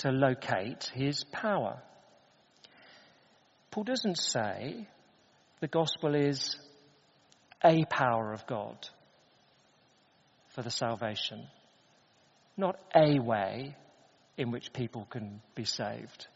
to 0.00 0.10
locate 0.10 0.90
his 0.94 1.24
power. 1.24 1.82
Paul 3.70 3.84
doesn't 3.84 4.16
say 4.16 4.88
the 5.60 5.68
gospel 5.68 6.14
is 6.14 6.56
a 7.62 7.84
power 7.84 8.32
of 8.32 8.46
God 8.46 8.88
for 10.54 10.62
the 10.62 10.70
salvation, 10.70 11.46
not 12.56 12.76
a 12.94 13.18
way 13.20 13.76
in 14.38 14.50
which 14.50 14.72
people 14.72 15.06
can 15.10 15.42
be 15.54 15.64
saved, 15.64 16.26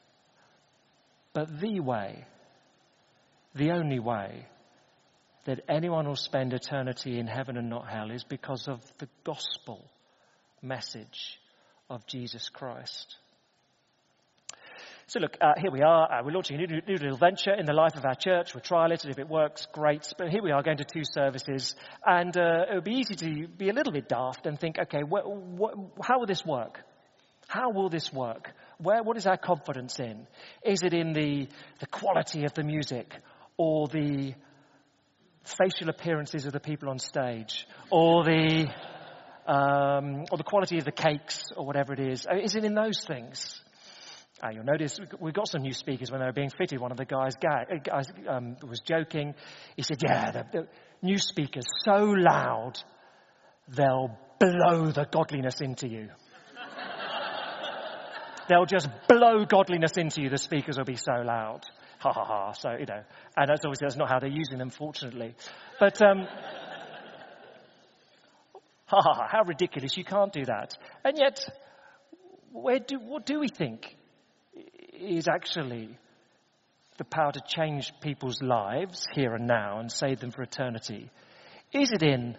but 1.33 1.59
the 1.59 1.81
way, 1.81 2.27
the 3.55 3.71
only 3.71 3.99
way 3.99 4.47
that 5.47 5.65
anyone 5.71 6.07
will 6.07 6.17
spend 6.17 6.53
eternity 6.53 7.19
in 7.19 7.27
heaven 7.27 7.57
and 7.57 7.71
not 7.71 7.89
hell 7.89 8.11
is 8.11 8.25
because 8.25 8.69
of 8.69 8.81
the 8.99 9.09
gospel 9.25 9.83
message 10.63 11.41
of 11.89 12.07
Jesus 12.07 12.51
Christ. 12.51 13.17
So 15.07 15.21
look, 15.21 15.37
uh, 15.39 15.53
here 15.59 15.71
we 15.71 15.83
are. 15.83 16.11
Uh, 16.11 16.23
we're 16.25 16.33
launching 16.33 16.57
a 16.57 16.67
new, 16.67 16.81
new, 16.89 16.97
little 16.97 17.19
venture 17.19 17.53
in 17.53 17.67
the 17.67 17.75
life 17.75 17.95
of 17.95 18.07
our 18.07 18.15
church. 18.15 18.55
We'll 18.55 18.63
trial 18.63 18.91
it, 18.91 19.05
and 19.05 19.13
if 19.13 19.19
it 19.19 19.29
works, 19.29 19.67
great. 19.71 20.11
But 20.17 20.31
here 20.31 20.43
we 20.43 20.51
are 20.51 20.63
going 20.63 20.79
to 20.79 20.85
two 20.85 21.03
services, 21.05 21.77
and 22.07 22.35
uh, 22.35 22.65
it 22.71 22.75
would 22.77 22.85
be 22.85 22.95
easy 22.95 23.15
to 23.17 23.47
be 23.49 23.69
a 23.69 23.75
little 23.75 23.93
bit 23.93 24.09
daft 24.09 24.47
and 24.47 24.59
think, 24.59 24.79
okay, 24.79 25.03
wh- 25.03 25.61
wh- 25.61 26.07
how 26.07 26.21
will 26.21 26.27
this 26.27 26.47
work? 26.47 26.81
How 27.49 27.71
will 27.71 27.91
this 27.91 28.11
work? 28.15 28.53
Where, 28.79 29.03
what 29.03 29.19
is 29.19 29.27
our 29.27 29.37
confidence 29.37 30.01
in? 30.01 30.27
Is 30.65 30.83
it 30.83 30.95
in 30.95 31.13
the, 31.13 31.49
the 31.81 31.87
quality 31.87 32.45
of 32.45 32.55
the 32.55 32.63
music, 32.63 33.15
or 33.59 33.89
the 33.89 34.33
facial 35.45 35.91
appearances 35.91 36.47
of 36.47 36.55
the 36.55 36.61
people 36.61 36.89
on 36.89 36.99
stage, 36.99 37.67
or 37.91 38.25
the 38.25 38.73
um, 39.47 40.25
or 40.33 40.39
the 40.39 40.45
quality 40.45 40.79
of 40.79 40.87
the 40.87 40.93
cakes, 40.93 41.43
or 41.55 41.67
whatever 41.67 41.93
it 41.93 42.01
is? 42.01 42.27
Uh, 42.27 42.39
is 42.39 42.55
it 42.55 42.65
in 42.65 42.75
those 42.75 43.05
things? 43.05 43.61
Uh, 44.45 44.51
you'll 44.51 44.65
notice 44.65 45.01
we 45.21 45.33
got 45.33 45.49
some 45.49 45.63
new 45.63 45.73
speakers 45.73 46.11
when 46.11 46.21
they 46.21 46.27
were 46.27 46.33
being 46.33 46.51
fitted. 46.51 46.79
One 46.79 46.91
of 46.91 46.99
the 46.99 47.07
guys, 47.07 47.33
uh, 47.49 47.65
guys 47.83 48.13
um, 48.29 48.57
was 48.69 48.81
joking. 48.81 49.35
He 49.75 49.83
said, 49.83 49.99
Yeah, 50.05 50.33
the, 50.33 50.45
the 50.53 50.67
new 51.01 51.17
speakers 51.17 51.65
so 51.85 52.05
loud, 52.05 52.75
they'll 53.69 54.19
blow 54.39 54.91
the 54.91 55.07
godliness 55.11 55.63
into 55.63 55.89
you. 55.89 56.09
they'll 58.49 58.67
just 58.67 58.89
blow 59.09 59.47
godliness 59.47 59.93
into 59.97 60.21
you. 60.21 60.29
The 60.29 60.37
speakers 60.37 60.77
will 60.77 60.85
be 60.85 60.97
so 60.97 61.23
loud. 61.25 61.63
Ha 62.01 62.13
ha 62.13 62.25
ha. 62.25 62.53
So, 62.53 62.73
you 62.73 62.85
know, 62.85 63.03
and 63.37 63.49
that's 63.49 63.65
obviously 63.65 63.87
that's 63.87 63.97
not 63.97 64.11
how 64.11 64.19
they're 64.19 64.29
using 64.29 64.59
them, 64.59 64.71
fortunately. 64.71 65.35
But, 65.81 66.03
um, 66.03 66.27
Ha 68.87 69.01
ha 69.01 69.15
ha, 69.15 69.29
how 69.31 69.45
ridiculous, 69.45 69.97
you 69.97 70.05
can't 70.05 70.31
do 70.31 70.45
that. 70.45 70.77
And 71.05 71.17
yet, 71.17 71.41
where 72.53 72.79
do, 72.79 73.01
what 73.01 73.25
do 73.25 73.41
we 73.41 73.49
think 73.49 73.97
is 75.01 75.29
actually 75.29 75.97
the 76.97 77.05
power 77.05 77.33
to 77.33 77.41
change 77.47 77.93
people's 78.01 78.41
lives 78.41 79.07
here 79.15 79.35
and 79.35 79.47
now 79.47 79.81
and 79.81 79.91
save 79.91 80.21
them 80.21 80.31
for 80.31 80.43
eternity? 80.43 81.11
Is 81.73 81.91
it 81.93 82.03
in 82.03 82.37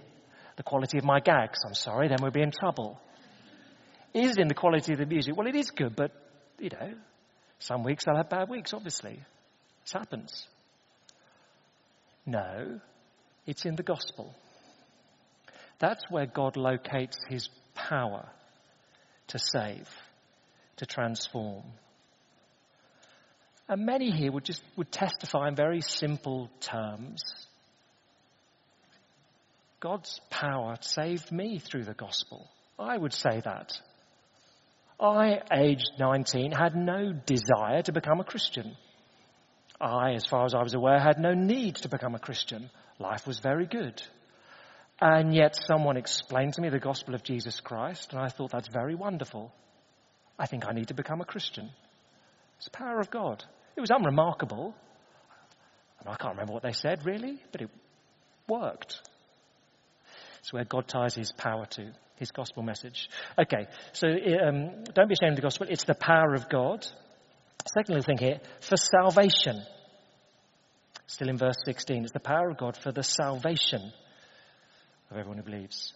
the 0.56 0.64
quality 0.64 0.98
of 0.98 1.04
my 1.04 1.20
gags? 1.20 1.60
I'm 1.66 1.74
sorry, 1.74 2.08
then 2.08 2.18
we'll 2.22 2.32
be 2.32 2.42
in 2.42 2.52
trouble. 2.52 3.00
Is 4.14 4.32
it 4.32 4.40
in 4.40 4.48
the 4.48 4.54
quality 4.54 4.94
of 4.94 5.00
the 5.00 5.06
music? 5.06 5.36
Well, 5.36 5.48
it 5.48 5.56
is 5.56 5.72
good, 5.72 5.96
but, 5.96 6.12
you 6.58 6.70
know, 6.70 6.94
some 7.60 7.84
weeks 7.84 8.06
I'll 8.08 8.16
have 8.16 8.30
bad 8.30 8.50
weeks, 8.50 8.74
obviously. 8.74 9.20
This 9.84 9.92
happens. 9.92 10.48
No, 12.26 12.80
it's 13.46 13.66
in 13.66 13.76
the 13.76 13.84
gospel. 13.84 14.34
That's 15.80 16.04
where 16.10 16.26
God 16.26 16.56
locates 16.56 17.18
his 17.30 17.50
power 17.74 18.30
to 19.28 19.40
save, 19.40 19.90
to 20.78 20.86
transform. 20.86 21.64
And 23.68 23.86
many 23.86 24.12
here 24.12 24.32
would 24.32 24.46
just 24.46 24.64
would 24.78 24.92
testify 24.92 25.48
in 25.48 25.56
very 25.56 25.82
simple 25.82 26.50
terms. 26.60 27.22
God's 29.80 30.20
power 30.30 30.76
saved 30.82 31.32
me 31.32 31.60
through 31.60 31.84
the 31.84 31.94
gospel. 31.94 32.48
I 32.78 32.98
would 32.98 33.14
say 33.14 33.42
that. 33.44 33.80
I, 35.00 35.42
aged 35.52 35.92
19, 36.00 36.52
had 36.52 36.76
no 36.76 37.12
desire 37.12 37.82
to 37.84 37.92
become 37.92 38.20
a 38.20 38.24
Christian. 38.24 38.78
I, 39.80 40.14
as 40.14 40.26
far 40.26 40.46
as 40.46 40.56
I 40.56 40.64
was 40.64 40.74
aware, 40.74 41.00
had 41.00 41.20
no 41.20 41.34
need 41.34 41.76
to 41.78 41.90
become 41.90 42.16
a 42.16 42.20
Christian. 42.20 42.70
Life 43.00 43.28
was 43.28 43.40
very 43.40 43.66
good. 43.66 44.02
And 45.02 45.36
yet 45.36 45.58
someone 45.68 45.98
explained 45.98 46.54
to 46.54 46.62
me 46.62 46.70
the 46.70 46.80
gospel 46.80 47.14
of 47.14 47.24
Jesus 47.24 47.60
Christ, 47.60 48.14
and 48.14 48.22
I 48.22 48.30
thought 48.30 48.52
that's 48.52 48.70
very 48.70 48.96
wonderful. 48.96 49.54
I 50.40 50.46
think 50.46 50.66
I 50.66 50.72
need 50.72 50.88
to 50.88 50.94
become 50.94 51.20
a 51.20 51.26
Christian. 51.26 51.70
It's 52.58 52.66
the 52.66 52.72
power 52.72 53.00
of 53.00 53.10
God. 53.12 53.44
It 53.76 53.82
was 53.82 53.90
unremarkable. 53.90 54.76
And 56.00 56.10
I 56.10 56.16
can't 56.16 56.34
remember 56.34 56.54
what 56.54 56.64
they 56.64 56.72
said 56.72 57.06
really, 57.06 57.42
but 57.52 57.62
it 57.62 57.70
worked. 58.48 59.00
It's 60.40 60.54
where 60.54 60.64
God 60.64 60.88
ties 60.88 61.16
his 61.16 61.32
power 61.32 61.66
to, 61.72 61.92
his 62.18 62.32
gospel 62.32 62.64
message. 62.64 63.10
Okay, 63.40 63.68
so 63.94 64.08
um, 64.08 64.84
don't 64.94 65.10
be 65.10 65.16
ashamed 65.20 65.32
of 65.32 65.38
the 65.38 65.42
gospel. 65.42 65.68
It's 65.70 65.86
the 65.86 65.96
power 65.96 66.34
of 66.36 66.50
God. 66.50 66.86
Second 67.66 67.96
little 67.96 68.04
thing 68.04 68.18
here, 68.20 68.40
for 68.62 68.78
salvation. 68.78 69.64
Still 71.08 71.30
in 71.30 71.38
verse 71.38 71.56
16, 71.66 72.04
it's 72.04 72.14
the 72.14 72.20
power 72.20 72.50
of 72.50 72.58
God 72.58 72.78
for 72.78 72.92
the 72.92 73.04
salvation 73.04 73.92
of 75.10 75.18
everyone 75.18 75.38
who 75.38 75.44
believes. 75.44 75.94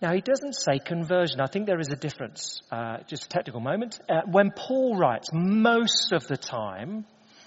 Now, 0.00 0.14
he 0.14 0.20
doesn't 0.20 0.54
say 0.54 0.78
conversion. 0.78 1.40
I 1.40 1.46
think 1.46 1.66
there 1.66 1.80
is 1.80 1.90
a 1.90 1.96
difference. 1.96 2.60
Uh, 2.70 2.98
just 3.08 3.24
a 3.24 3.28
technical 3.28 3.60
moment. 3.60 3.98
Uh, 4.08 4.20
when 4.30 4.52
Paul 4.54 4.96
writes, 4.96 5.30
most 5.32 6.12
of 6.12 6.26
the 6.28 6.36
time, 6.36 7.04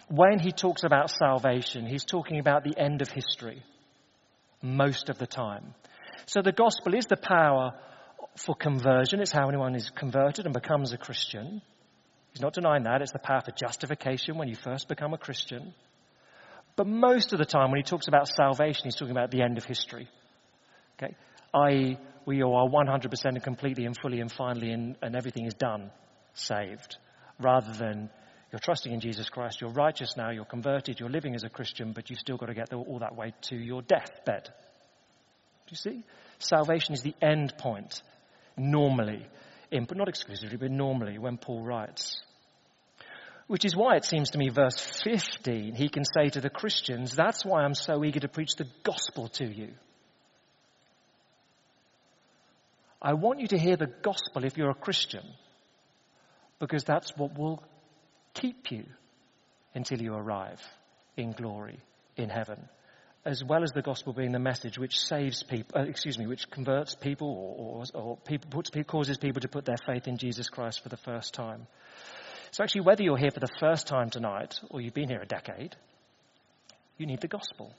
when 0.09 0.39
he 0.39 0.51
talks 0.51 0.83
about 0.83 1.09
salvation, 1.09 1.85
he's 1.85 2.03
talking 2.03 2.39
about 2.39 2.63
the 2.65 2.77
end 2.77 3.01
of 3.01 3.09
history. 3.09 3.63
Most 4.61 5.09
of 5.09 5.17
the 5.17 5.27
time. 5.27 5.73
So 6.25 6.41
the 6.41 6.51
gospel 6.51 6.93
is 6.93 7.05
the 7.05 7.15
power 7.15 7.71
for 8.35 8.53
conversion. 8.53 9.21
It's 9.21 9.31
how 9.31 9.47
anyone 9.47 9.75
is 9.75 9.89
converted 9.89 10.45
and 10.45 10.53
becomes 10.53 10.91
a 10.91 10.97
Christian. 10.97 11.61
He's 12.33 12.41
not 12.41 12.53
denying 12.53 12.83
that. 12.83 13.01
It's 13.01 13.13
the 13.13 13.19
power 13.19 13.41
for 13.41 13.51
justification 13.51 14.37
when 14.37 14.49
you 14.49 14.55
first 14.55 14.89
become 14.89 15.13
a 15.13 15.17
Christian. 15.17 15.73
But 16.75 16.87
most 16.87 17.31
of 17.31 17.39
the 17.39 17.45
time, 17.45 17.71
when 17.71 17.79
he 17.79 17.83
talks 17.83 18.07
about 18.07 18.27
salvation, 18.27 18.83
he's 18.85 18.95
talking 18.95 19.11
about 19.11 19.31
the 19.31 19.41
end 19.41 19.57
of 19.57 19.63
history. 19.63 20.07
Okay? 20.97 21.15
I.e., 21.53 21.97
we 22.25 22.41
are 22.41 22.67
100% 22.67 23.25
and 23.25 23.43
completely 23.43 23.85
and 23.85 23.95
fully 23.99 24.19
and 24.19 24.31
finally, 24.31 24.71
and, 24.71 24.95
and 25.01 25.15
everything 25.15 25.45
is 25.45 25.53
done, 25.53 25.91
saved. 26.33 26.97
Rather 27.39 27.73
than 27.73 28.09
you're 28.51 28.59
trusting 28.59 28.91
in 28.91 28.99
Jesus 28.99 29.29
Christ, 29.29 29.61
you're 29.61 29.71
righteous 29.71 30.15
now, 30.17 30.29
you're 30.29 30.45
converted, 30.45 30.99
you're 30.99 31.09
living 31.09 31.35
as 31.35 31.43
a 31.43 31.49
Christian, 31.49 31.93
but 31.93 32.09
you've 32.09 32.19
still 32.19 32.37
got 32.37 32.47
to 32.47 32.53
get 32.53 32.73
all 32.73 32.99
that 32.99 33.15
way 33.15 33.33
to 33.43 33.55
your 33.55 33.81
deathbed. 33.81 34.43
Do 34.45 35.69
you 35.69 35.77
see? 35.77 36.03
Salvation 36.39 36.93
is 36.93 37.01
the 37.01 37.15
end 37.21 37.53
point 37.57 38.01
normally, 38.57 39.25
in, 39.71 39.85
but 39.85 39.97
not 39.97 40.09
exclusively, 40.09 40.57
but 40.57 40.71
normally 40.71 41.17
when 41.17 41.37
Paul 41.37 41.63
writes. 41.63 42.21
Which 43.47 43.65
is 43.65 43.75
why 43.75 43.95
it 43.95 44.05
seems 44.05 44.31
to 44.31 44.37
me, 44.37 44.49
verse 44.49 44.79
15, 45.03 45.75
he 45.75 45.89
can 45.89 46.03
say 46.05 46.29
to 46.29 46.41
the 46.41 46.49
Christians, 46.49 47.15
That's 47.15 47.43
why 47.43 47.63
I'm 47.63 47.73
so 47.73 48.03
eager 48.03 48.21
to 48.21 48.27
preach 48.27 48.55
the 48.55 48.67
gospel 48.83 49.27
to 49.29 49.45
you. 49.45 49.69
I 53.01 53.13
want 53.13 53.39
you 53.39 53.47
to 53.47 53.57
hear 53.57 53.77
the 53.77 53.87
gospel 53.87 54.43
if 54.43 54.57
you're 54.57 54.69
a 54.69 54.75
Christian, 54.75 55.23
because 56.59 56.83
that's 56.83 57.15
what 57.17 57.37
will 57.37 57.63
keep 58.33 58.71
you 58.71 58.85
until 59.73 60.01
you 60.01 60.13
arrive 60.13 60.61
in 61.17 61.31
glory 61.31 61.79
in 62.15 62.29
heaven 62.29 62.69
as 63.23 63.43
well 63.43 63.63
as 63.63 63.71
the 63.71 63.81
gospel 63.81 64.13
being 64.13 64.31
the 64.31 64.39
message 64.39 64.79
which 64.79 64.99
saves 64.99 65.43
people, 65.43 65.79
uh, 65.79 65.83
excuse 65.83 66.17
me, 66.17 66.25
which 66.25 66.49
converts 66.49 66.95
people 66.95 67.27
or, 67.27 67.85
or, 67.93 68.01
or 68.01 68.17
people, 68.17 68.49
puts, 68.49 68.71
causes 68.87 69.17
people 69.17 69.41
to 69.41 69.47
put 69.47 69.65
their 69.65 69.77
faith 69.85 70.07
in 70.07 70.17
Jesus 70.17 70.49
Christ 70.49 70.81
for 70.81 70.89
the 70.89 70.97
first 70.97 71.33
time. 71.33 71.67
So 72.51 72.63
actually, 72.63 72.81
whether 72.81 73.03
you're 73.03 73.17
here 73.17 73.31
for 73.31 73.39
the 73.39 73.51
first 73.59 73.87
time 73.87 74.09
tonight 74.09 74.59
or 74.69 74.81
you've 74.81 74.95
been 74.95 75.07
here 75.07 75.21
a 75.21 75.27
decade, 75.27 75.75
you 76.97 77.05
need 77.05 77.21
the 77.21 77.27
gospel. 77.27 77.73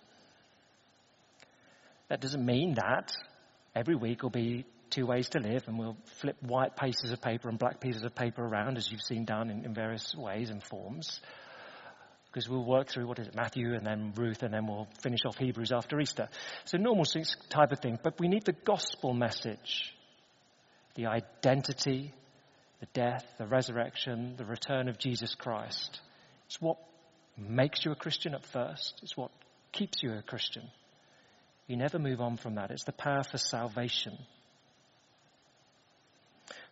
That 2.08 2.20
doesn't 2.20 2.44
mean 2.44 2.74
that 2.74 3.12
every 3.74 3.96
week 3.96 4.22
will 4.22 4.30
be 4.30 4.64
two 4.92 5.06
ways 5.06 5.28
to 5.30 5.40
live 5.40 5.64
and 5.66 5.78
we'll 5.78 5.96
flip 6.20 6.36
white 6.42 6.76
pieces 6.76 7.10
of 7.10 7.20
paper 7.20 7.48
and 7.48 7.58
black 7.58 7.80
pieces 7.80 8.04
of 8.04 8.14
paper 8.14 8.44
around 8.44 8.76
as 8.76 8.90
you've 8.90 9.02
seen 9.02 9.24
done 9.24 9.50
in, 9.50 9.64
in 9.64 9.74
various 9.74 10.14
ways 10.14 10.50
and 10.50 10.62
forms 10.62 11.20
because 12.32 12.48
we'll 12.48 12.64
work 12.64 12.88
through 12.88 13.06
what 13.06 13.18
is 13.18 13.28
it, 13.28 13.34
Matthew 13.34 13.74
and 13.74 13.86
then 13.86 14.12
Ruth 14.16 14.42
and 14.42 14.54
then 14.54 14.66
we'll 14.66 14.88
finish 15.02 15.20
off 15.26 15.36
Hebrews 15.36 15.70
after 15.70 16.00
Easter. 16.00 16.28
So 16.64 16.78
normal 16.78 17.04
type 17.04 17.72
of 17.72 17.80
thing, 17.80 17.98
but 18.02 18.18
we 18.18 18.28
need 18.28 18.44
the 18.44 18.54
gospel 18.64 19.12
message. 19.12 19.92
The 20.94 21.06
identity, 21.06 22.12
the 22.80 22.86
death, 22.94 23.24
the 23.38 23.46
resurrection, 23.46 24.34
the 24.38 24.46
return 24.46 24.88
of 24.88 24.98
Jesus 24.98 25.34
Christ. 25.34 26.00
It's 26.46 26.60
what 26.60 26.78
makes 27.36 27.84
you 27.84 27.92
a 27.92 27.96
Christian 27.96 28.34
at 28.34 28.46
first. 28.46 29.00
It's 29.02 29.16
what 29.16 29.30
keeps 29.72 30.02
you 30.02 30.12
a 30.14 30.22
Christian. 30.22 30.64
You 31.66 31.76
never 31.76 31.98
move 31.98 32.20
on 32.20 32.38
from 32.38 32.54
that. 32.56 32.70
It's 32.70 32.84
the 32.84 32.92
power 32.92 33.22
for 33.22 33.38
salvation. 33.38 34.18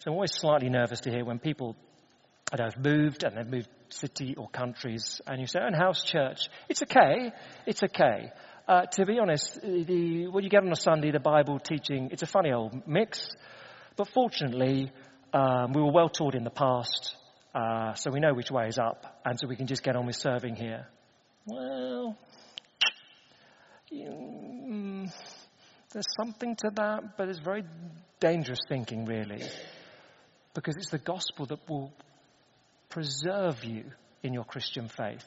So 0.01 0.11
I'm 0.11 0.15
always 0.15 0.33
slightly 0.33 0.71
nervous 0.71 1.01
to 1.01 1.11
hear 1.11 1.27
when 1.27 1.39
people 1.39 1.77
that 2.51 2.59
have 2.59 2.83
moved 2.83 3.23
and 3.23 3.37
they've 3.37 3.47
moved 3.47 3.69
city 3.91 4.35
or 4.35 4.49
countries 4.49 5.21
and 5.27 5.41
you 5.41 5.47
say, 5.47 5.61
and 5.63 5.77
house 5.77 6.03
church. 6.03 6.49
It's 6.71 6.83
okay. 6.83 7.33
It's 7.67 7.83
okay. 7.83 8.33
Uh, 8.67 8.87
to 8.87 9.05
be 9.05 9.19
honest, 9.19 9.61
the, 9.61 10.29
what 10.29 10.43
you 10.43 10.49
get 10.49 10.63
on 10.63 10.73
a 10.73 10.77
Sunday, 10.77 11.11
the 11.11 11.21
Bible 11.21 11.59
teaching, 11.59 12.09
it's 12.13 12.23
a 12.23 12.27
funny 12.27 12.51
old 12.51 12.87
mix. 12.87 13.31
But 13.97 14.09
fortunately, 14.09 14.91
um, 15.35 15.75
we 15.75 15.83
were 15.83 15.93
well 15.93 16.09
taught 16.09 16.35
in 16.35 16.45
the 16.45 16.51
past, 16.51 17.15
uh, 17.55 17.93
so 17.95 18.11
we 18.11 18.21
know 18.21 18.33
which 18.33 18.51
way 18.51 18.69
is 18.69 18.79
up, 18.79 19.21
and 19.25 19.39
so 19.39 19.47
we 19.49 19.57
can 19.57 19.67
just 19.67 19.83
get 19.83 19.97
on 19.97 20.07
with 20.07 20.17
serving 20.17 20.57
here. 20.57 20.87
Well, 21.45 22.17
mm, 23.93 25.13
there's 25.93 26.07
something 26.23 26.57
to 26.57 26.71
that, 26.77 27.19
but 27.19 27.29
it's 27.29 27.39
very 27.41 27.65
dangerous 28.19 28.61
thinking, 28.69 29.05
really, 29.05 29.43
because 30.55 30.77
it's 30.77 30.91
the 30.91 30.99
gospel 30.99 31.47
that 31.47 31.69
will 31.69 31.93
preserve 32.89 33.65
you 33.65 33.85
in 34.23 34.35
your 34.35 34.45
Christian 34.45 34.89
faith, 34.89 35.25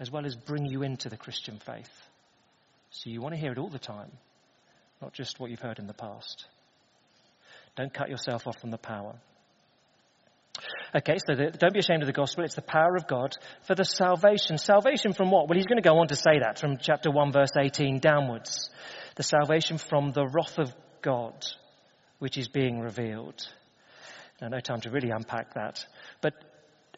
as 0.00 0.10
well 0.10 0.26
as 0.26 0.34
bring 0.34 0.66
you 0.66 0.82
into 0.82 1.08
the 1.08 1.16
Christian 1.16 1.58
faith. 1.58 1.90
So 2.90 3.10
you 3.10 3.20
want 3.20 3.34
to 3.34 3.40
hear 3.40 3.52
it 3.52 3.58
all 3.58 3.68
the 3.70 3.78
time, 3.78 4.10
not 5.00 5.12
just 5.12 5.40
what 5.40 5.50
you've 5.50 5.60
heard 5.60 5.78
in 5.78 5.86
the 5.86 5.94
past. 5.94 6.46
Don't 7.76 7.92
cut 7.92 8.08
yourself 8.08 8.46
off 8.46 8.60
from 8.60 8.70
the 8.70 8.78
power. 8.78 9.14
Okay, 10.96 11.16
so 11.26 11.34
the, 11.34 11.50
don't 11.50 11.72
be 11.72 11.80
ashamed 11.80 12.02
of 12.02 12.06
the 12.06 12.12
gospel. 12.12 12.44
It's 12.44 12.54
the 12.54 12.62
power 12.62 12.94
of 12.94 13.08
God 13.08 13.34
for 13.66 13.74
the 13.74 13.84
salvation. 13.84 14.58
Salvation 14.58 15.12
from 15.12 15.30
what? 15.30 15.48
Well, 15.48 15.56
he's 15.56 15.66
going 15.66 15.82
to 15.82 15.88
go 15.88 15.98
on 15.98 16.06
to 16.08 16.16
say 16.16 16.38
that 16.40 16.60
from 16.60 16.78
chapter 16.80 17.10
1, 17.10 17.32
verse 17.32 17.50
18 17.58 17.98
downwards. 17.98 18.70
The 19.16 19.24
salvation 19.24 19.78
from 19.78 20.12
the 20.12 20.24
wrath 20.26 20.58
of 20.58 20.72
God, 21.02 21.44
which 22.20 22.38
is 22.38 22.46
being 22.46 22.78
revealed. 22.78 23.44
No 24.40 24.60
time 24.60 24.80
to 24.82 24.90
really 24.90 25.10
unpack 25.10 25.54
that. 25.54 25.84
But 26.20 26.34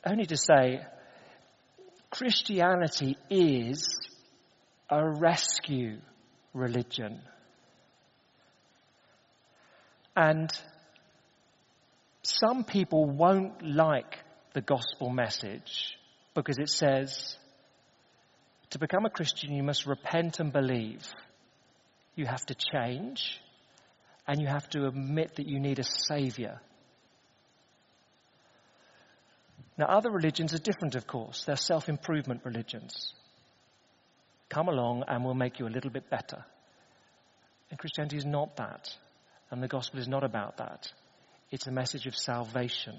only 0.04 0.26
to 0.26 0.36
say 0.36 0.80
Christianity 2.10 3.16
is 3.30 3.86
a 4.88 5.08
rescue 5.08 5.98
religion. 6.54 7.20
And 10.16 10.50
some 12.22 12.64
people 12.64 13.04
won't 13.04 13.62
like 13.62 14.18
the 14.54 14.62
gospel 14.62 15.10
message 15.10 15.96
because 16.34 16.58
it 16.58 16.70
says 16.70 17.36
to 18.70 18.78
become 18.78 19.04
a 19.04 19.10
Christian 19.10 19.54
you 19.54 19.62
must 19.62 19.86
repent 19.86 20.40
and 20.40 20.52
believe. 20.52 21.06
You 22.14 22.26
have 22.26 22.44
to 22.46 22.54
change. 22.54 23.40
And 24.26 24.40
you 24.40 24.48
have 24.48 24.68
to 24.70 24.86
admit 24.86 25.36
that 25.36 25.46
you 25.46 25.60
need 25.60 25.78
a 25.78 25.84
savior. 25.84 26.60
Now, 29.78 29.86
other 29.86 30.10
religions 30.10 30.54
are 30.54 30.58
different, 30.58 30.94
of 30.94 31.06
course. 31.06 31.44
They're 31.44 31.56
self 31.56 31.88
improvement 31.88 32.42
religions. 32.44 33.12
Come 34.48 34.68
along 34.68 35.04
and 35.08 35.24
we'll 35.24 35.34
make 35.34 35.58
you 35.58 35.66
a 35.66 35.68
little 35.68 35.90
bit 35.90 36.08
better. 36.08 36.44
And 37.70 37.78
Christianity 37.78 38.16
is 38.16 38.24
not 38.24 38.56
that. 38.56 38.88
And 39.50 39.62
the 39.62 39.68
gospel 39.68 40.00
is 40.00 40.08
not 40.08 40.24
about 40.24 40.58
that. 40.58 40.90
It's 41.50 41.66
a 41.66 41.72
message 41.72 42.06
of 42.06 42.16
salvation. 42.16 42.96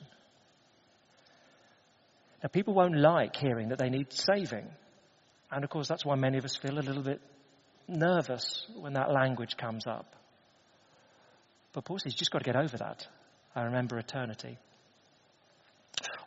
Now, 2.43 2.49
people 2.49 2.73
won't 2.73 2.95
like 2.97 3.35
hearing 3.35 3.69
that 3.69 3.79
they 3.79 3.89
need 3.89 4.13
saving. 4.13 4.67
And 5.51 5.63
of 5.63 5.69
course, 5.69 5.87
that's 5.87 6.05
why 6.05 6.15
many 6.15 6.37
of 6.37 6.45
us 6.45 6.55
feel 6.55 6.77
a 6.77 6.81
little 6.81 7.01
bit 7.01 7.21
nervous 7.87 8.67
when 8.79 8.93
that 8.93 9.11
language 9.11 9.57
comes 9.57 9.87
up. 9.87 10.15
But 11.73 11.85
Paul 11.85 11.99
says, 11.99 12.13
you've 12.13 12.19
just 12.19 12.31
got 12.31 12.39
to 12.39 12.45
get 12.45 12.55
over 12.55 12.77
that. 12.77 13.07
I 13.55 13.63
remember 13.63 13.97
eternity. 13.97 14.57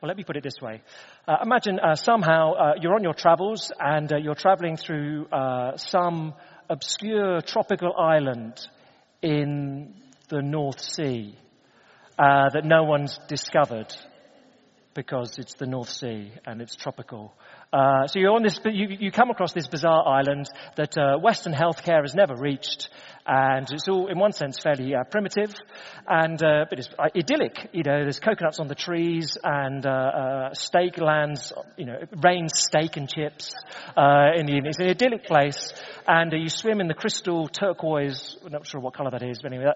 Well, 0.01 0.09
let 0.09 0.17
me 0.17 0.25
put 0.25 0.39
it 0.39 0.43
this 0.43 0.63
way. 0.63 0.81
Uh, 1.29 1.37
imagine 1.45 1.79
uh, 1.79 1.95
somehow 1.95 2.55
uh, 2.55 2.73
you're 2.81 2.95
on 2.95 3.03
your 3.03 3.13
travels 3.13 3.71
and 3.79 4.11
uh, 4.11 4.17
you're 4.17 4.35
traveling 4.35 4.79
through 4.79 5.27
uh, 5.27 5.77
some 5.77 6.33
obscure 6.71 7.43
tropical 7.43 7.93
island 7.95 8.55
in 9.21 9.93
the 10.31 10.41
North 10.41 10.81
Sea 10.81 11.37
uh, 12.19 12.49
that 12.51 12.65
no 12.65 12.85
one's 12.85 13.19
discovered 13.29 13.95
because 14.95 15.37
it's 15.37 15.53
the 15.55 15.67
North 15.67 15.91
Sea 15.91 16.33
and 16.47 16.63
it's 16.63 16.77
tropical. 16.77 17.35
Uh, 17.72 18.09
so 18.09 18.18
you're 18.18 18.33
on 18.33 18.42
this, 18.42 18.59
you, 18.64 18.88
you 18.98 19.12
come 19.12 19.30
across 19.30 19.52
this 19.52 19.68
bizarre 19.68 20.04
island 20.04 20.48
that 20.74 20.98
uh, 20.98 21.16
Western 21.18 21.52
healthcare 21.52 22.02
has 22.02 22.16
never 22.16 22.35
reached, 22.35 22.88
and 23.24 23.68
it's 23.70 23.87
all, 23.87 24.09
in 24.09 24.18
one 24.18 24.33
sense, 24.33 24.59
fairly 24.59 24.92
uh, 24.92 25.04
primitive, 25.04 25.54
and 26.09 26.42
uh, 26.42 26.64
but 26.68 26.80
it's 26.80 26.88
uh, 26.98 27.06
idyllic. 27.14 27.70
You 27.72 27.85
know, 27.85 28.02
there's 28.02 28.18
coconuts 28.18 28.59
on 28.59 28.66
the 28.66 28.74
trees, 28.74 29.38
and 29.44 29.87
uh, 29.87 30.52
steak 30.52 30.98
lands. 30.98 31.52
You 31.76 31.87
know, 31.87 31.98
rains 32.24 32.54
steak 32.54 32.96
and 32.96 33.09
chips 33.09 33.54
in 33.96 34.46
the 34.46 34.52
evening. 34.52 34.66
It's 34.66 34.80
an 34.80 34.88
idyllic 34.88 35.26
place, 35.26 35.72
and 36.09 36.33
you 36.33 36.48
swim 36.48 36.80
in 36.80 36.88
the 36.88 36.94
crystal 36.94 37.46
turquoise. 37.46 38.37
I'm 38.44 38.50
not 38.50 38.66
sure 38.66 38.80
what 38.80 38.94
colour 38.94 39.12
that 39.12 39.22
is, 39.22 39.38
but 39.40 39.52
anyway, 39.52 39.70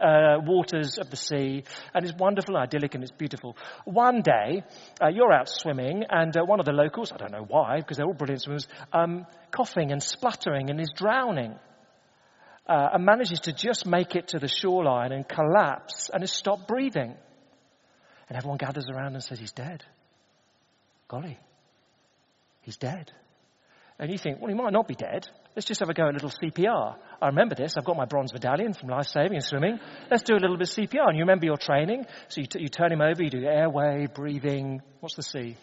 waters 0.44 0.98
of 0.98 1.10
the 1.10 1.16
sea, 1.16 1.62
and 1.94 2.04
it's 2.04 2.18
wonderful, 2.18 2.56
idyllic, 2.56 2.96
and 2.96 3.04
it's 3.04 3.12
beautiful. 3.12 3.56
One 3.84 4.22
day, 4.22 4.64
you're 5.12 5.32
out 5.32 5.48
swimming, 5.48 6.02
and 6.10 6.34
one 6.34 6.58
of 6.58 6.66
the 6.66 6.72
locals, 6.72 7.12
I 7.12 7.18
don't 7.18 7.30
know 7.30 7.46
why 7.46 7.82
because 7.84 7.96
they're 7.96 8.06
all 8.06 8.14
brilliant 8.14 8.42
swimmers, 8.42 8.66
um, 8.92 9.26
coughing 9.50 9.92
and 9.92 10.02
spluttering 10.02 10.70
and 10.70 10.80
is 10.80 10.92
drowning. 10.94 11.54
Uh, 12.66 12.88
and 12.94 13.04
manages 13.04 13.40
to 13.40 13.52
just 13.52 13.84
make 13.84 14.16
it 14.16 14.28
to 14.28 14.38
the 14.38 14.48
shoreline 14.48 15.12
and 15.12 15.28
collapse 15.28 16.08
and 16.12 16.22
has 16.22 16.32
stopped 16.32 16.66
breathing. 16.66 17.14
And 18.28 18.36
everyone 18.38 18.56
gathers 18.56 18.86
around 18.90 19.12
and 19.12 19.22
says, 19.22 19.38
He's 19.38 19.52
dead. 19.52 19.84
Golly, 21.08 21.38
he's 22.62 22.78
dead. 22.78 23.12
And 23.98 24.10
you 24.10 24.18
think, 24.18 24.40
well, 24.40 24.48
he 24.48 24.54
might 24.54 24.72
not 24.72 24.88
be 24.88 24.94
dead. 24.94 25.28
Let's 25.54 25.66
just 25.66 25.78
have 25.80 25.88
a 25.88 25.94
go 25.94 26.08
at 26.08 26.10
a 26.10 26.14
little 26.14 26.30
CPR. 26.30 26.96
I 27.22 27.26
remember 27.28 27.54
this. 27.54 27.74
I've 27.76 27.84
got 27.84 27.96
my 27.96 28.06
bronze 28.06 28.32
medallion 28.32 28.72
from 28.72 28.88
life 28.88 29.06
saving 29.06 29.36
and 29.36 29.44
swimming. 29.44 29.78
Let's 30.10 30.24
do 30.24 30.34
a 30.34 30.40
little 30.40 30.56
bit 30.56 30.68
of 30.68 30.74
CPR. 30.74 31.08
And 31.08 31.16
you 31.16 31.22
remember 31.22 31.46
your 31.46 31.56
training. 31.56 32.06
So 32.28 32.40
you, 32.40 32.48
t- 32.48 32.60
you 32.60 32.68
turn 32.68 32.90
him 32.90 33.00
over, 33.00 33.22
you 33.22 33.30
do 33.30 33.44
airway, 33.44 34.08
breathing. 34.12 34.82
What's 34.98 35.14
the 35.14 35.22
C? 35.22 35.56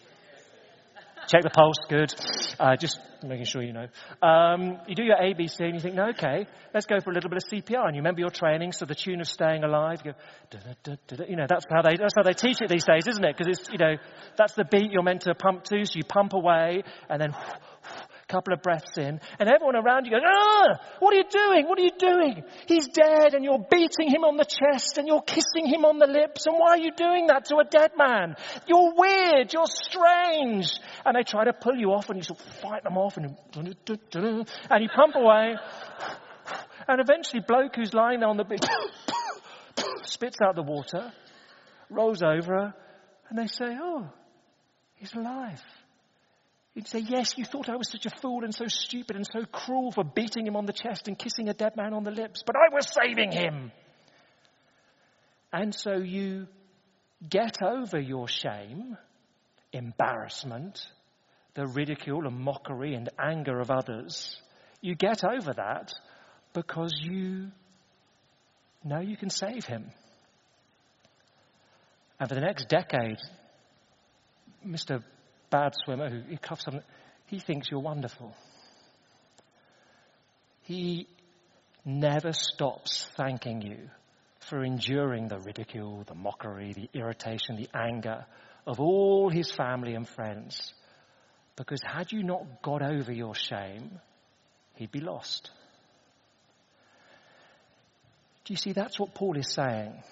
Check 1.28 1.42
the 1.42 1.50
pulse, 1.50 1.76
good. 1.88 2.12
Uh, 2.58 2.76
just 2.76 2.98
making 3.22 3.44
sure 3.44 3.62
you 3.62 3.72
know. 3.72 3.86
Um, 4.26 4.78
you 4.88 4.94
do 4.94 5.04
your 5.04 5.16
ABC 5.16 5.60
and 5.60 5.74
you 5.74 5.80
think, 5.80 5.94
no, 5.94 6.08
okay, 6.10 6.46
let's 6.74 6.86
go 6.86 7.00
for 7.00 7.10
a 7.10 7.14
little 7.14 7.30
bit 7.30 7.42
of 7.42 7.48
CPR. 7.48 7.86
And 7.86 7.94
you 7.94 8.00
remember 8.00 8.20
your 8.20 8.30
training, 8.30 8.72
so 8.72 8.86
the 8.86 8.94
tune 8.94 9.20
of 9.20 9.28
staying 9.28 9.62
alive, 9.62 10.00
you 10.04 10.12
go, 10.12 11.24
you 11.28 11.36
know, 11.36 11.46
that's 11.48 11.64
how 11.70 11.82
they, 11.82 11.96
that's 11.96 12.14
how 12.16 12.22
they 12.22 12.34
teach 12.34 12.60
it 12.60 12.68
these 12.68 12.84
days, 12.84 13.06
isn't 13.06 13.24
it? 13.24 13.36
Because 13.36 13.58
it's, 13.58 13.70
you 13.70 13.78
know, 13.78 13.96
that's 14.36 14.54
the 14.54 14.64
beat 14.64 14.90
you're 14.90 15.02
meant 15.02 15.22
to 15.22 15.34
pump 15.34 15.64
to, 15.64 15.84
so 15.84 15.92
you 15.94 16.04
pump 16.04 16.32
away 16.32 16.82
and 17.08 17.20
then 17.20 17.34
couple 18.32 18.54
of 18.54 18.62
breaths 18.62 18.96
in, 18.96 19.20
and 19.38 19.48
everyone 19.48 19.76
around 19.76 20.06
you 20.06 20.12
goes, 20.12 20.22
ah, 20.24 20.80
what 21.00 21.12
are 21.12 21.18
you 21.18 21.28
doing? 21.30 21.68
What 21.68 21.78
are 21.78 21.82
you 21.82 21.96
doing? 21.98 22.42
He's 22.66 22.88
dead, 22.88 23.34
and 23.34 23.44
you're 23.44 23.64
beating 23.70 24.08
him 24.08 24.24
on 24.24 24.36
the 24.38 24.44
chest, 24.44 24.96
and 24.96 25.06
you're 25.06 25.22
kissing 25.22 25.66
him 25.66 25.84
on 25.84 25.98
the 25.98 26.06
lips, 26.06 26.46
and 26.46 26.56
why 26.58 26.70
are 26.70 26.78
you 26.78 26.92
doing 26.96 27.26
that 27.26 27.44
to 27.46 27.56
a 27.56 27.64
dead 27.64 27.92
man? 27.98 28.36
You're 28.66 28.94
weird, 28.96 29.52
you're 29.52 29.66
strange. 29.66 30.72
And 31.04 31.14
they 31.14 31.22
try 31.22 31.44
to 31.44 31.52
pull 31.52 31.76
you 31.76 31.92
off, 31.92 32.08
and 32.08 32.16
you 32.16 32.22
sort 32.22 32.40
of 32.40 32.46
fight 32.62 32.84
them 32.84 32.96
off, 32.96 33.18
and, 33.18 33.36
and 33.54 34.82
you 34.82 34.88
pump 34.96 35.14
away, 35.14 35.54
and 36.88 37.00
eventually 37.00 37.42
bloke 37.46 37.76
who's 37.76 37.92
lying 37.92 38.20
there 38.20 38.28
on 38.28 38.38
the 38.38 38.44
beach 38.44 38.64
spits 40.04 40.38
out 40.42 40.54
the 40.54 40.62
water, 40.62 41.12
rolls 41.90 42.22
over, 42.22 42.74
and 43.28 43.38
they 43.38 43.46
say, 43.46 43.76
oh, 43.80 44.08
he's 44.96 45.14
alive. 45.14 45.62
He'd 46.74 46.88
say, 46.88 47.00
Yes, 47.00 47.36
you 47.36 47.44
thought 47.44 47.68
I 47.68 47.76
was 47.76 47.90
such 47.90 48.06
a 48.06 48.10
fool 48.10 48.44
and 48.44 48.54
so 48.54 48.66
stupid 48.66 49.16
and 49.16 49.26
so 49.26 49.44
cruel 49.44 49.92
for 49.92 50.04
beating 50.04 50.46
him 50.46 50.56
on 50.56 50.66
the 50.66 50.72
chest 50.72 51.06
and 51.06 51.18
kissing 51.18 51.48
a 51.48 51.54
dead 51.54 51.76
man 51.76 51.92
on 51.92 52.04
the 52.04 52.10
lips, 52.10 52.42
but 52.44 52.56
I 52.56 52.74
was 52.74 52.88
saving 52.88 53.32
him. 53.32 53.72
And 55.52 55.74
so 55.74 55.96
you 55.96 56.46
get 57.28 57.62
over 57.62 58.00
your 58.00 58.26
shame, 58.26 58.96
embarrassment, 59.72 60.86
the 61.54 61.66
ridicule 61.66 62.26
and 62.26 62.38
mockery 62.38 62.94
and 62.94 63.10
anger 63.22 63.60
of 63.60 63.70
others. 63.70 64.40
You 64.80 64.94
get 64.94 65.22
over 65.24 65.52
that 65.52 65.92
because 66.54 66.94
you 67.02 67.50
know 68.82 69.00
you 69.00 69.18
can 69.18 69.28
save 69.28 69.66
him. 69.66 69.90
And 72.18 72.28
for 72.28 72.34
the 72.34 72.40
next 72.40 72.68
decade, 72.68 73.18
Mr 74.66 75.02
bad 75.52 75.72
swimmer 75.84 76.10
who 76.10 76.22
he 76.28 76.36
cuffs 76.36 76.64
something, 76.64 76.82
he 77.26 77.38
thinks 77.38 77.70
you're 77.70 77.80
wonderful. 77.80 78.34
He 80.62 81.06
never 81.84 82.32
stops 82.32 83.06
thanking 83.16 83.62
you 83.62 83.90
for 84.40 84.64
enduring 84.64 85.28
the 85.28 85.38
ridicule, 85.38 86.04
the 86.06 86.14
mockery, 86.14 86.72
the 86.72 86.98
irritation, 86.98 87.56
the 87.56 87.68
anger 87.74 88.24
of 88.66 88.80
all 88.80 89.30
his 89.30 89.50
family 89.50 89.94
and 89.94 90.08
friends. 90.08 90.72
Because 91.56 91.80
had 91.84 92.10
you 92.10 92.22
not 92.22 92.62
got 92.62 92.82
over 92.82 93.12
your 93.12 93.34
shame, 93.34 94.00
he'd 94.76 94.90
be 94.90 95.00
lost. 95.00 95.50
Do 98.44 98.52
you 98.52 98.56
see, 98.56 98.72
that's 98.72 98.98
what 98.98 99.14
Paul 99.14 99.36
is 99.36 99.52
saying. 99.52 100.02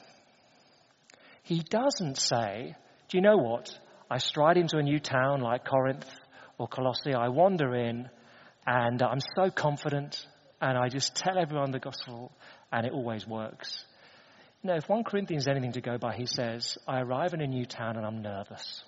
He 1.43 1.61
doesn't 1.61 2.17
say, 2.17 2.77
do 3.09 3.19
you 3.19 3.23
know 3.23 3.39
what? 3.39 3.77
I 4.11 4.19
stride 4.19 4.57
into 4.57 4.79
a 4.79 4.83
new 4.83 4.99
town 4.99 5.41
like 5.41 5.65
Corinth 5.65 6.11
or 6.59 6.67
Colossae. 6.67 7.15
I 7.15 7.29
wander 7.29 7.77
in 7.77 8.11
and 8.67 9.01
I'm 9.03 9.21
so 9.37 9.51
confident 9.51 10.27
and 10.61 10.77
I 10.77 10.89
just 10.89 11.15
tell 11.15 11.39
everyone 11.39 11.71
the 11.71 11.79
gospel 11.79 12.33
and 12.73 12.85
it 12.85 12.93
always 12.93 13.25
works. 13.25 13.85
No, 14.65 14.75
if 14.75 14.89
1 14.89 15.05
Corinthians 15.05 15.45
is 15.45 15.49
anything 15.49 15.73
to 15.73 15.81
go 15.81 15.97
by, 15.97 16.17
he 16.17 16.27
says, 16.27 16.77
I 16.89 17.01
arrive 17.01 17.35
in 17.35 17.41
a 17.41 17.47
new 17.47 17.65
town 17.65 17.97
and 17.97 18.05
I'm 18.05 18.21
nervous 18.21 18.83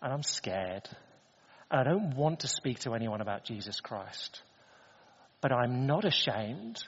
and 0.00 0.12
I'm 0.12 0.22
scared 0.22 0.88
and 1.72 1.80
I 1.80 1.82
don't 1.82 2.14
want 2.14 2.40
to 2.40 2.48
speak 2.48 2.78
to 2.80 2.94
anyone 2.94 3.20
about 3.20 3.44
Jesus 3.44 3.80
Christ. 3.80 4.42
But 5.40 5.50
I'm 5.50 5.86
not 5.86 6.04
ashamed 6.04 6.82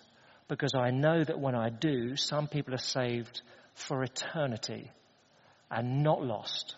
because 0.46 0.74
I 0.78 0.90
know 0.90 1.24
that 1.24 1.40
when 1.40 1.56
I 1.56 1.70
do, 1.70 2.14
some 2.14 2.46
people 2.46 2.72
are 2.72 2.78
saved 2.78 3.42
for 3.74 4.04
eternity 4.04 4.92
and 5.72 6.04
not 6.04 6.22
lost. 6.22 6.76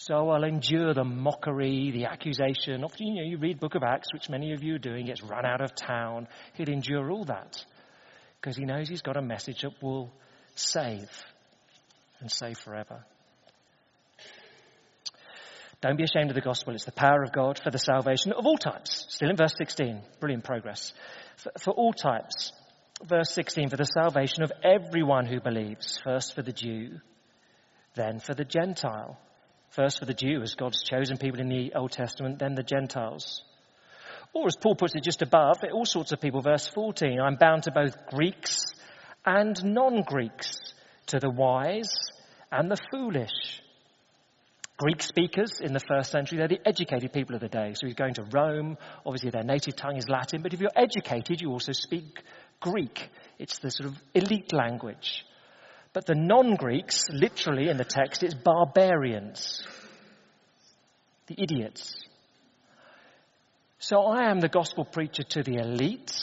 So 0.00 0.30
I'll 0.30 0.44
endure 0.44 0.94
the 0.94 1.04
mockery, 1.04 1.90
the 1.90 2.06
accusation. 2.06 2.84
Often, 2.84 3.06
you 3.06 3.14
know, 3.16 3.28
you 3.28 3.36
read 3.36 3.60
Book 3.60 3.74
of 3.74 3.82
Acts, 3.82 4.08
which 4.14 4.30
many 4.30 4.54
of 4.54 4.64
you 4.64 4.76
are 4.76 4.78
doing, 4.78 5.04
gets 5.04 5.22
run 5.22 5.44
out 5.44 5.60
of 5.60 5.74
town. 5.74 6.26
He'll 6.54 6.70
endure 6.70 7.10
all 7.10 7.26
that 7.26 7.62
because 8.40 8.56
he 8.56 8.64
knows 8.64 8.88
he's 8.88 9.02
got 9.02 9.18
a 9.18 9.22
message 9.22 9.60
that 9.60 9.72
will 9.82 10.10
save 10.54 11.10
and 12.18 12.30
save 12.32 12.56
forever. 12.56 13.04
Don't 15.82 15.98
be 15.98 16.04
ashamed 16.04 16.30
of 16.30 16.34
the 16.34 16.40
gospel. 16.40 16.74
It's 16.74 16.86
the 16.86 16.92
power 16.92 17.22
of 17.22 17.32
God 17.32 17.60
for 17.62 17.70
the 17.70 17.78
salvation 17.78 18.32
of 18.32 18.46
all 18.46 18.56
types. 18.56 19.04
Still 19.10 19.28
in 19.28 19.36
verse 19.36 19.54
16. 19.58 20.00
Brilliant 20.18 20.44
progress. 20.44 20.94
For, 21.36 21.52
for 21.60 21.74
all 21.74 21.92
types. 21.92 22.52
Verse 23.04 23.30
16. 23.32 23.68
For 23.68 23.76
the 23.76 23.84
salvation 23.84 24.44
of 24.44 24.52
everyone 24.64 25.26
who 25.26 25.42
believes. 25.42 26.00
First 26.02 26.34
for 26.34 26.40
the 26.40 26.54
Jew, 26.54 27.00
then 27.96 28.18
for 28.18 28.32
the 28.32 28.46
Gentile. 28.46 29.18
First 29.70 30.00
for 30.00 30.04
the 30.04 30.14
Jews, 30.14 30.54
God's 30.56 30.82
chosen 30.82 31.16
people 31.16 31.40
in 31.40 31.48
the 31.48 31.72
Old 31.74 31.92
Testament, 31.92 32.38
then 32.38 32.54
the 32.54 32.62
Gentiles. 32.62 33.44
Or 34.32 34.46
as 34.46 34.56
Paul 34.56 34.74
puts 34.74 34.94
it 34.94 35.04
just 35.04 35.22
above, 35.22 35.58
all 35.72 35.84
sorts 35.84 36.12
of 36.12 36.20
people. 36.20 36.40
Verse 36.40 36.66
14, 36.68 37.20
I'm 37.20 37.36
bound 37.36 37.64
to 37.64 37.72
both 37.72 38.06
Greeks 38.06 38.58
and 39.24 39.56
non-Greeks, 39.64 40.74
to 41.06 41.18
the 41.18 41.30
wise 41.30 41.92
and 42.50 42.70
the 42.70 42.78
foolish. 42.90 43.62
Greek 44.76 45.02
speakers 45.02 45.60
in 45.60 45.72
the 45.72 45.80
first 45.80 46.10
century, 46.10 46.38
they're 46.38 46.48
the 46.48 46.66
educated 46.66 47.12
people 47.12 47.34
of 47.34 47.40
the 47.40 47.48
day. 47.48 47.74
So 47.74 47.86
he's 47.86 47.94
going 47.94 48.14
to 48.14 48.24
Rome. 48.32 48.78
Obviously, 49.04 49.30
their 49.30 49.42
native 49.42 49.76
tongue 49.76 49.96
is 49.96 50.08
Latin, 50.08 50.42
but 50.42 50.54
if 50.54 50.60
you're 50.60 50.70
educated, 50.74 51.40
you 51.40 51.50
also 51.50 51.72
speak 51.72 52.22
Greek. 52.60 53.10
It's 53.38 53.58
the 53.58 53.70
sort 53.70 53.90
of 53.90 53.98
elite 54.14 54.52
language. 54.52 55.24
But 55.92 56.06
the 56.06 56.14
non-Greeks, 56.14 57.06
literally 57.10 57.68
in 57.68 57.76
the 57.76 57.84
text, 57.84 58.22
it's 58.22 58.34
barbarians. 58.34 59.62
The 61.26 61.40
idiots. 61.40 62.06
So 63.78 64.02
I 64.02 64.30
am 64.30 64.40
the 64.40 64.48
gospel 64.48 64.84
preacher 64.84 65.22
to 65.22 65.42
the 65.42 65.56
elites 65.56 66.20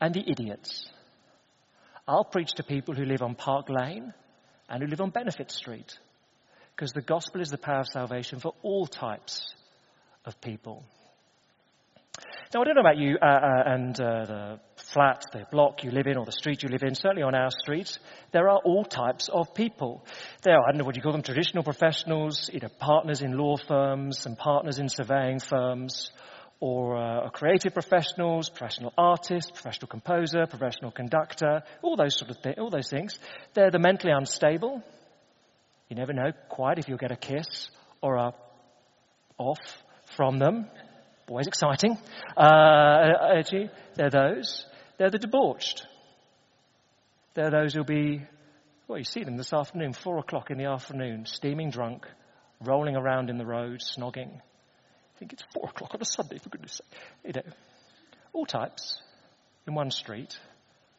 and 0.00 0.14
the 0.14 0.24
idiots. 0.26 0.88
I'll 2.06 2.24
preach 2.24 2.52
to 2.56 2.62
people 2.62 2.94
who 2.94 3.04
live 3.04 3.22
on 3.22 3.34
Park 3.34 3.68
Lane 3.68 4.12
and 4.68 4.82
who 4.82 4.88
live 4.88 5.00
on 5.00 5.10
Benefit 5.10 5.50
Street. 5.50 5.98
Because 6.74 6.92
the 6.92 7.02
gospel 7.02 7.40
is 7.40 7.50
the 7.50 7.58
power 7.58 7.80
of 7.80 7.88
salvation 7.88 8.40
for 8.40 8.54
all 8.62 8.86
types 8.86 9.54
of 10.24 10.40
people. 10.40 10.84
Now, 12.54 12.62
I 12.62 12.64
don't 12.64 12.74
know 12.74 12.80
about 12.80 12.98
you 12.98 13.18
uh, 13.20 13.26
uh, 13.26 13.62
and 13.66 14.00
uh, 14.00 14.24
the 14.24 14.60
flat, 14.92 15.24
the 15.32 15.46
block 15.50 15.84
you 15.84 15.90
live 15.90 16.06
in, 16.06 16.16
or 16.16 16.24
the 16.24 16.32
street 16.32 16.62
you 16.62 16.68
live 16.68 16.82
in. 16.82 16.94
Certainly 16.94 17.22
on 17.22 17.34
our 17.34 17.50
streets, 17.50 17.98
there 18.32 18.48
are 18.48 18.58
all 18.64 18.84
types 18.84 19.28
of 19.32 19.54
people. 19.54 20.04
There 20.42 20.54
are, 20.54 20.68
I 20.68 20.72
don't 20.72 20.78
know 20.78 20.84
what 20.84 20.94
do 20.94 20.98
you 20.98 21.02
call 21.02 21.12
them, 21.12 21.22
traditional 21.22 21.64
professionals, 21.64 22.50
you 22.52 22.60
know, 22.60 22.68
partners 22.78 23.22
in 23.22 23.36
law 23.36 23.56
firms 23.56 24.26
and 24.26 24.36
partners 24.36 24.78
in 24.78 24.88
surveying 24.88 25.40
firms, 25.40 26.10
or 26.60 26.96
uh, 26.96 27.28
creative 27.30 27.74
professionals, 27.74 28.48
professional 28.48 28.92
artist, 28.96 29.52
professional 29.52 29.88
composer, 29.88 30.46
professional 30.46 30.92
conductor, 30.92 31.62
all 31.82 31.96
those 31.96 32.16
sort 32.16 32.30
of 32.30 32.36
things, 32.38 32.56
all 32.58 32.70
those 32.70 32.88
things. 32.88 33.18
They're 33.54 33.72
the 33.72 33.80
mentally 33.80 34.12
unstable. 34.12 34.82
You 35.88 35.96
never 35.96 36.12
know 36.12 36.30
quite 36.48 36.78
if 36.78 36.88
you'll 36.88 36.98
get 36.98 37.10
a 37.10 37.16
kiss 37.16 37.68
or 38.00 38.14
a 38.14 38.32
off 39.38 39.82
from 40.16 40.38
them. 40.38 40.66
Always 41.28 41.46
exciting. 41.46 41.98
Uh, 42.36 43.42
they're 43.96 44.10
those. 44.10 44.66
They're 45.02 45.10
the 45.10 45.18
debauched. 45.18 45.84
They're 47.34 47.50
those 47.50 47.74
who'll 47.74 47.82
be, 47.82 48.22
well, 48.86 48.98
you 48.98 49.04
see 49.04 49.24
them 49.24 49.36
this 49.36 49.52
afternoon, 49.52 49.94
four 49.94 50.18
o'clock 50.18 50.52
in 50.52 50.58
the 50.58 50.66
afternoon, 50.66 51.26
steaming 51.26 51.70
drunk, 51.70 52.06
rolling 52.60 52.94
around 52.94 53.28
in 53.28 53.36
the 53.36 53.44
road, 53.44 53.80
snogging. 53.80 54.30
I 54.36 55.18
think 55.18 55.32
it's 55.32 55.42
four 55.52 55.70
o'clock 55.70 55.92
on 55.92 56.00
a 56.00 56.04
Sunday, 56.04 56.38
for 56.38 56.50
goodness 56.50 56.74
sake. 56.74 57.00
You 57.24 57.32
know, 57.32 57.52
all 58.32 58.46
types 58.46 59.02
in 59.66 59.74
one 59.74 59.90
street. 59.90 60.38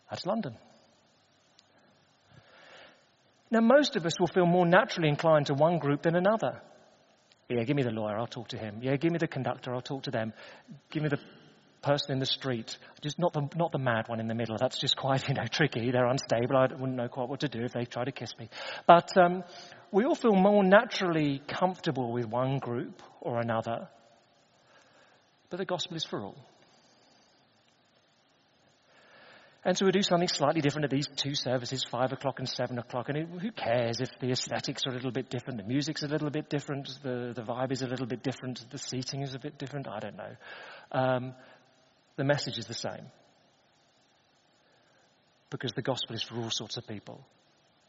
That's 0.10 0.26
London. 0.26 0.58
Now, 3.52 3.62
most 3.62 3.96
of 3.96 4.06
us 4.06 4.20
will 4.20 4.28
feel 4.28 4.46
more 4.46 4.66
naturally 4.66 5.08
inclined 5.08 5.46
to 5.46 5.54
one 5.54 5.80
group 5.80 6.02
than 6.02 6.18
another. 6.18 6.60
Yeah, 7.48 7.64
give 7.64 7.78
me 7.78 7.84
the 7.84 7.92
lawyer, 7.92 8.18
I'll 8.18 8.28
talk 8.28 8.50
to 8.50 8.58
him. 8.58 8.80
Yeah, 8.82 8.98
give 8.98 9.14
me 9.14 9.18
the 9.18 9.28
conductor, 9.28 9.74
I'll 9.74 9.80
talk 9.82 10.04
to 10.04 10.12
them. 10.12 10.34
Give 10.92 11.04
me 11.04 11.08
the 11.08 11.20
person 11.84 12.14
in 12.14 12.20
the 12.20 12.26
street, 12.26 12.78
just 13.02 13.20
not 13.20 13.34
the, 13.34 13.48
not 13.56 13.72
the 13.72 13.78
mad 13.78 14.08
one 14.08 14.20
in 14.20 14.28
the 14.28 14.34
middle. 14.34 14.58
That's 14.60 14.80
just 14.80 14.98
quite, 14.98 15.28
you 15.28 15.36
know, 15.36 15.46
tricky. 15.52 15.92
They're 15.92 16.08
unstable. 16.08 16.58
I 16.58 16.68
wouldn't 16.74 16.96
know 16.96 17.08
quite 17.08 17.30
what 17.30 17.42
to 17.42 17.48
do 17.48 17.64
if 17.64 17.74
they 17.74 17.86
try 17.86 18.06
to 18.06 18.12
kiss 18.12 18.34
me. 18.40 18.50
But 18.88 19.16
um, 19.18 19.44
we 19.92 20.06
all 20.06 20.16
feel 20.16 20.34
more 20.34 20.64
naturally 20.64 21.42
comfortable 21.48 22.12
with 22.12 22.26
one 22.26 22.60
group 22.60 23.02
or 23.22 23.40
another. 23.40 23.90
But 25.50 25.58
the 25.58 25.66
gospel 25.66 25.96
is 25.98 26.04
for 26.04 26.22
all. 26.22 26.36
And 29.66 29.78
so 29.78 29.86
we 29.86 29.92
do 29.94 30.02
something 30.02 30.28
slightly 30.28 30.60
different 30.60 30.86
at 30.86 30.92
these 30.92 31.08
two 31.16 31.36
services, 31.36 31.86
five 31.90 32.12
o'clock 32.12 32.40
and 32.40 32.50
seven 32.50 32.80
o'clock. 32.80 33.08
And 33.08 33.18
it, 33.18 33.28
who 33.42 33.52
cares 33.52 34.02
if 34.02 34.10
the 34.20 34.32
aesthetics 34.32 34.84
are 34.86 34.92
a 34.92 34.94
little 34.94 35.12
bit 35.12 35.30
different, 35.30 35.58
the 35.58 35.66
music's 35.66 36.04
a 36.04 36.08
little 36.08 36.30
bit 36.30 36.50
different, 36.50 36.90
the, 37.02 37.32
the 37.34 37.44
vibe 37.44 37.72
is 37.72 37.82
a 37.82 37.88
little 37.88 38.06
bit 38.06 38.24
different, 38.24 38.66
the 38.72 38.78
seating 38.78 39.22
is 39.22 39.36
a 39.36 39.40
bit 39.40 39.58
different? 39.58 39.88
I 39.88 40.00
don't 40.00 40.18
know. 40.18 40.36
Um, 40.92 41.34
the 42.16 42.24
message 42.24 42.58
is 42.58 42.66
the 42.66 42.74
same. 42.74 43.06
Because 45.50 45.72
the 45.74 45.82
gospel 45.82 46.16
is 46.16 46.24
for 46.24 46.36
all 46.36 46.50
sorts 46.50 46.78
of 46.78 46.88
people. 46.88 47.24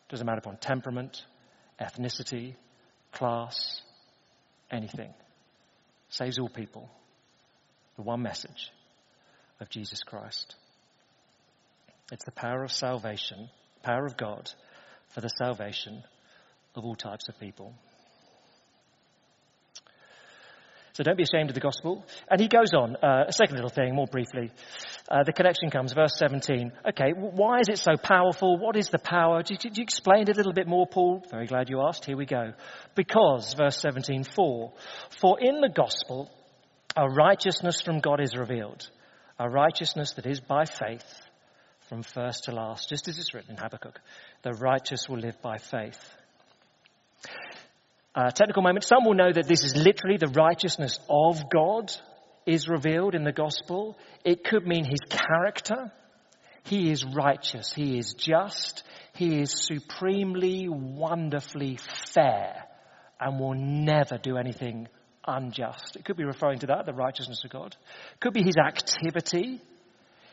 Doesn't 0.09 0.27
matter 0.27 0.39
upon 0.39 0.59
temperament, 0.59 1.25
ethnicity, 1.81 2.55
class, 3.13 3.81
anything. 4.71 5.13
Saves 6.09 6.39
all 6.39 6.49
people. 6.49 6.91
The 7.97 8.03
one 8.03 8.23
message 8.23 8.71
of 9.61 9.71
Jesus 9.71 10.03
Christ. 10.03 10.57
It's 12.13 12.25
the 12.25 12.33
power 12.33 12.63
of 12.63 12.73
salvation, 12.73 13.49
power 13.83 14.05
of 14.05 14.17
God 14.17 14.51
for 15.09 15.21
the 15.21 15.29
salvation 15.29 16.03
of 16.75 16.85
all 16.85 16.97
types 16.97 17.29
of 17.29 17.39
people. 17.39 17.75
So 20.95 21.03
don't 21.03 21.17
be 21.17 21.25
ashamed 21.25 21.51
of 21.51 21.55
the 21.55 21.61
gospel. 21.61 22.07
And 22.31 22.41
he 22.41 22.47
goes 22.47 22.73
on, 22.73 22.95
uh, 23.03 23.25
a 23.27 23.33
second 23.33 23.57
little 23.57 23.71
thing, 23.71 23.97
more 23.97 24.07
briefly. 24.07 24.53
Uh, 25.11 25.25
the 25.25 25.33
connection 25.33 25.69
comes, 25.69 25.93
verse 25.93 26.17
17. 26.17 26.71
Okay, 26.91 27.11
why 27.13 27.59
is 27.59 27.69
it 27.69 27.79
so 27.79 27.97
powerful? 27.97 28.59
What 28.59 28.77
is 28.77 28.89
the 28.91 29.01
power? 29.01 29.43
Did 29.43 29.65
you, 29.65 29.71
you 29.75 29.83
explain 29.83 30.23
it 30.23 30.29
a 30.29 30.35
little 30.35 30.53
bit 30.53 30.69
more, 30.69 30.87
Paul? 30.87 31.25
Very 31.33 31.47
glad 31.47 31.69
you 31.69 31.83
asked. 31.85 32.05
Here 32.05 32.17
we 32.17 32.27
go. 32.27 32.53
Because, 32.95 33.55
verse 33.55 33.77
17, 33.79 34.23
for, 34.23 34.73
for 35.21 35.41
in 35.41 35.61
the 35.61 35.69
gospel, 35.69 36.31
a 36.97 37.09
righteousness 37.09 37.81
from 37.81 37.99
God 37.99 38.21
is 38.21 38.37
revealed, 38.39 38.89
a 39.37 39.51
righteousness 39.51 40.13
that 40.13 40.27
is 40.27 40.39
by 40.39 40.65
faith 40.65 41.23
from 41.89 42.05
first 42.05 42.45
to 42.45 42.53
last, 42.53 42.89
just 42.89 43.09
as 43.09 43.19
it's 43.19 43.35
written 43.35 43.51
in 43.51 43.57
Habakkuk. 43.57 44.01
The 44.43 44.53
righteous 44.53 45.09
will 45.09 45.19
live 45.19 45.43
by 45.43 45.59
faith. 45.59 45.99
Uh, 48.15 48.31
technical 48.31 48.63
moment. 48.63 48.85
Some 48.85 49.05
will 49.05 49.15
know 49.15 49.33
that 49.33 49.49
this 49.49 49.65
is 49.65 49.75
literally 49.75 50.19
the 50.19 50.29
righteousness 50.29 50.99
of 51.11 51.51
God 51.51 51.91
is 52.47 52.69
revealed 52.69 53.15
in 53.15 53.25
the 53.25 53.33
gospel. 53.33 53.99
It 54.25 54.45
could 54.45 54.67
mean 54.67 54.85
his 54.85 55.01
character. 55.09 55.93
He 56.65 56.91
is 56.91 57.05
righteous. 57.05 57.73
He 57.73 57.99
is 57.99 58.15
just. 58.17 58.85
He 59.15 59.41
is 59.41 59.53
supremely, 59.67 60.69
wonderfully 60.69 61.79
fair 62.13 62.65
and 63.21 63.39
will 63.39 63.55
never 63.55 64.19
do 64.19 64.37
anything 64.37 64.89
unjust. 65.27 65.97
It 65.97 66.05
could 66.05 66.17
be 66.17 66.25
referring 66.25 66.59
to 66.61 66.67
that, 66.67 66.87
the 66.87 66.93
righteousness 66.93 67.43
of 67.45 67.51
God. 67.51 67.77
It 68.13 68.21
could 68.21 68.35
be 68.35 68.43
his 68.43 68.57
activity. 68.57 69.61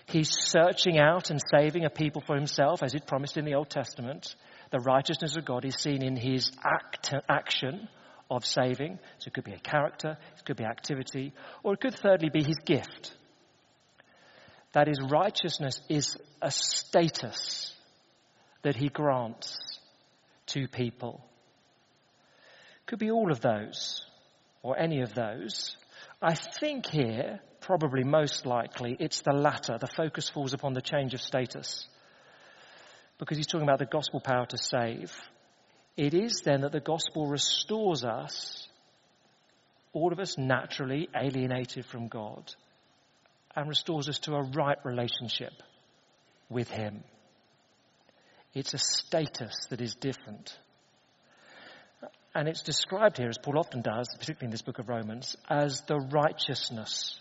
He's 0.08 0.30
searching 0.30 1.00
out 1.00 1.30
and 1.30 1.39
saving 1.52 1.86
a 1.86 1.89
people 1.89 2.22
for 2.26 2.36
himself, 2.36 2.84
as 2.84 2.91
he 2.91 3.00
promised 3.00 3.38
in 3.38 3.46
the 3.46 3.54
Old 3.54 3.70
Testament. 3.70 4.36
The 4.71 4.79
righteousness 4.79 5.36
of 5.36 5.45
God 5.45 5.65
is 5.65 5.75
seen 5.75 6.01
in 6.01 6.15
his 6.15 6.51
act, 6.63 7.13
action 7.29 7.88
of 8.29 8.45
saving. 8.45 8.99
So 9.19 9.27
it 9.27 9.34
could 9.34 9.43
be 9.43 9.53
a 9.53 9.60
character, 9.60 10.17
it 10.38 10.45
could 10.45 10.57
be 10.57 10.63
activity, 10.63 11.34
or 11.63 11.73
it 11.73 11.81
could 11.81 11.95
thirdly 11.95 12.29
be 12.29 12.43
his 12.43 12.57
gift. 12.65 13.13
That 14.73 14.88
is, 14.88 14.97
righteousness 15.10 15.81
is 15.89 16.17
a 16.41 16.49
status 16.49 17.75
that 18.62 18.77
he 18.77 18.88
grants 18.88 19.57
to 20.47 20.67
people. 20.67 21.21
Could 22.86 22.99
be 22.99 23.12
all 23.12 23.31
of 23.31 23.41
those, 23.41 24.05
or 24.63 24.79
any 24.79 25.01
of 25.01 25.13
those. 25.13 25.75
I 26.21 26.36
think 26.36 26.86
here 26.86 27.41
probably 27.60 28.03
most 28.03 28.45
likely 28.45 28.95
it's 28.99 29.21
the 29.21 29.34
latter. 29.34 29.77
The 29.77 29.88
focus 29.88 30.29
falls 30.29 30.53
upon 30.53 30.73
the 30.73 30.81
change 30.81 31.13
of 31.13 31.21
status. 31.21 31.88
Because 33.21 33.38
he's 33.38 33.45
talking 33.45 33.67
about 33.67 33.77
the 33.77 33.86
gospel 33.86 34.19
power 34.19 34.47
to 34.47 34.57
save. 34.57 35.13
It 35.95 36.15
is 36.15 36.41
then 36.43 36.62
that 36.62 36.71
the 36.71 36.79
gospel 36.79 37.27
restores 37.27 38.03
us, 38.03 38.67
all 39.93 40.12
of 40.12 40.19
us 40.19 40.39
naturally 40.39 41.07
alienated 41.15 41.86
from 41.86 42.07
God, 42.07 42.51
and 43.55 43.69
restores 43.69 44.10
us 44.10 44.17
to 44.21 44.34
a 44.34 44.41
right 44.41 44.79
relationship 44.84 45.53
with 46.49 46.71
Him. 46.71 47.03
It's 48.55 48.73
a 48.73 48.79
status 48.79 49.67
that 49.69 49.81
is 49.81 49.93
different. 49.93 50.57
And 52.34 52.47
it's 52.47 52.63
described 52.63 53.19
here, 53.19 53.29
as 53.29 53.38
Paul 53.38 53.60
often 53.60 53.84
does, 53.84 54.07
particularly 54.17 54.47
in 54.47 54.51
this 54.51 54.63
book 54.63 54.79
of 54.79 54.89
Romans, 54.89 55.36
as 55.47 55.81
the 55.81 55.99
righteousness 55.99 57.19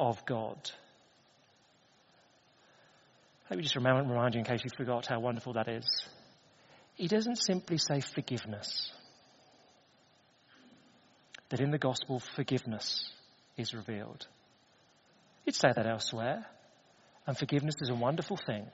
of 0.00 0.26
God. 0.26 0.58
Let 3.50 3.56
me 3.56 3.62
just 3.62 3.76
remind, 3.76 4.10
remind 4.10 4.34
you 4.34 4.40
in 4.40 4.44
case 4.44 4.62
you 4.62 4.70
forgot 4.76 5.06
how 5.06 5.20
wonderful 5.20 5.54
that 5.54 5.68
is. 5.68 5.86
He 6.94 7.08
doesn't 7.08 7.36
simply 7.36 7.78
say 7.78 8.00
forgiveness. 8.00 8.92
That 11.48 11.60
in 11.60 11.70
the 11.70 11.78
gospel, 11.78 12.20
forgiveness 12.36 13.10
is 13.56 13.72
revealed. 13.72 14.26
He'd 15.44 15.54
say 15.54 15.68
that 15.74 15.86
elsewhere. 15.86 16.44
And 17.26 17.38
forgiveness 17.38 17.76
is 17.80 17.88
a 17.90 17.94
wonderful 17.94 18.38
thing. 18.46 18.66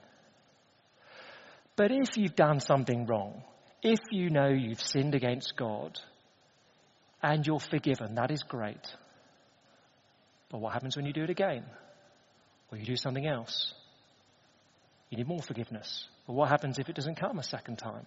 But 1.75 1.91
if 1.91 2.17
you've 2.17 2.35
done 2.35 2.59
something 2.59 3.05
wrong, 3.05 3.43
if 3.81 3.99
you 4.11 4.29
know 4.29 4.47
you've 4.47 4.81
sinned 4.81 5.15
against 5.15 5.55
God 5.57 5.99
and 7.21 7.45
you're 7.45 7.59
forgiven, 7.59 8.15
that 8.15 8.31
is 8.31 8.43
great. 8.43 8.95
But 10.49 10.59
what 10.59 10.73
happens 10.73 10.95
when 10.95 11.05
you 11.05 11.13
do 11.13 11.23
it 11.23 11.29
again? 11.29 11.63
Or 12.71 12.77
you 12.77 12.85
do 12.85 12.95
something 12.95 13.27
else? 13.27 13.73
You 15.09 15.17
need 15.17 15.27
more 15.27 15.41
forgiveness. 15.41 16.07
But 16.27 16.33
what 16.33 16.49
happens 16.49 16.79
if 16.79 16.89
it 16.89 16.95
doesn't 16.95 17.15
come 17.15 17.39
a 17.39 17.43
second 17.43 17.77
time? 17.77 18.05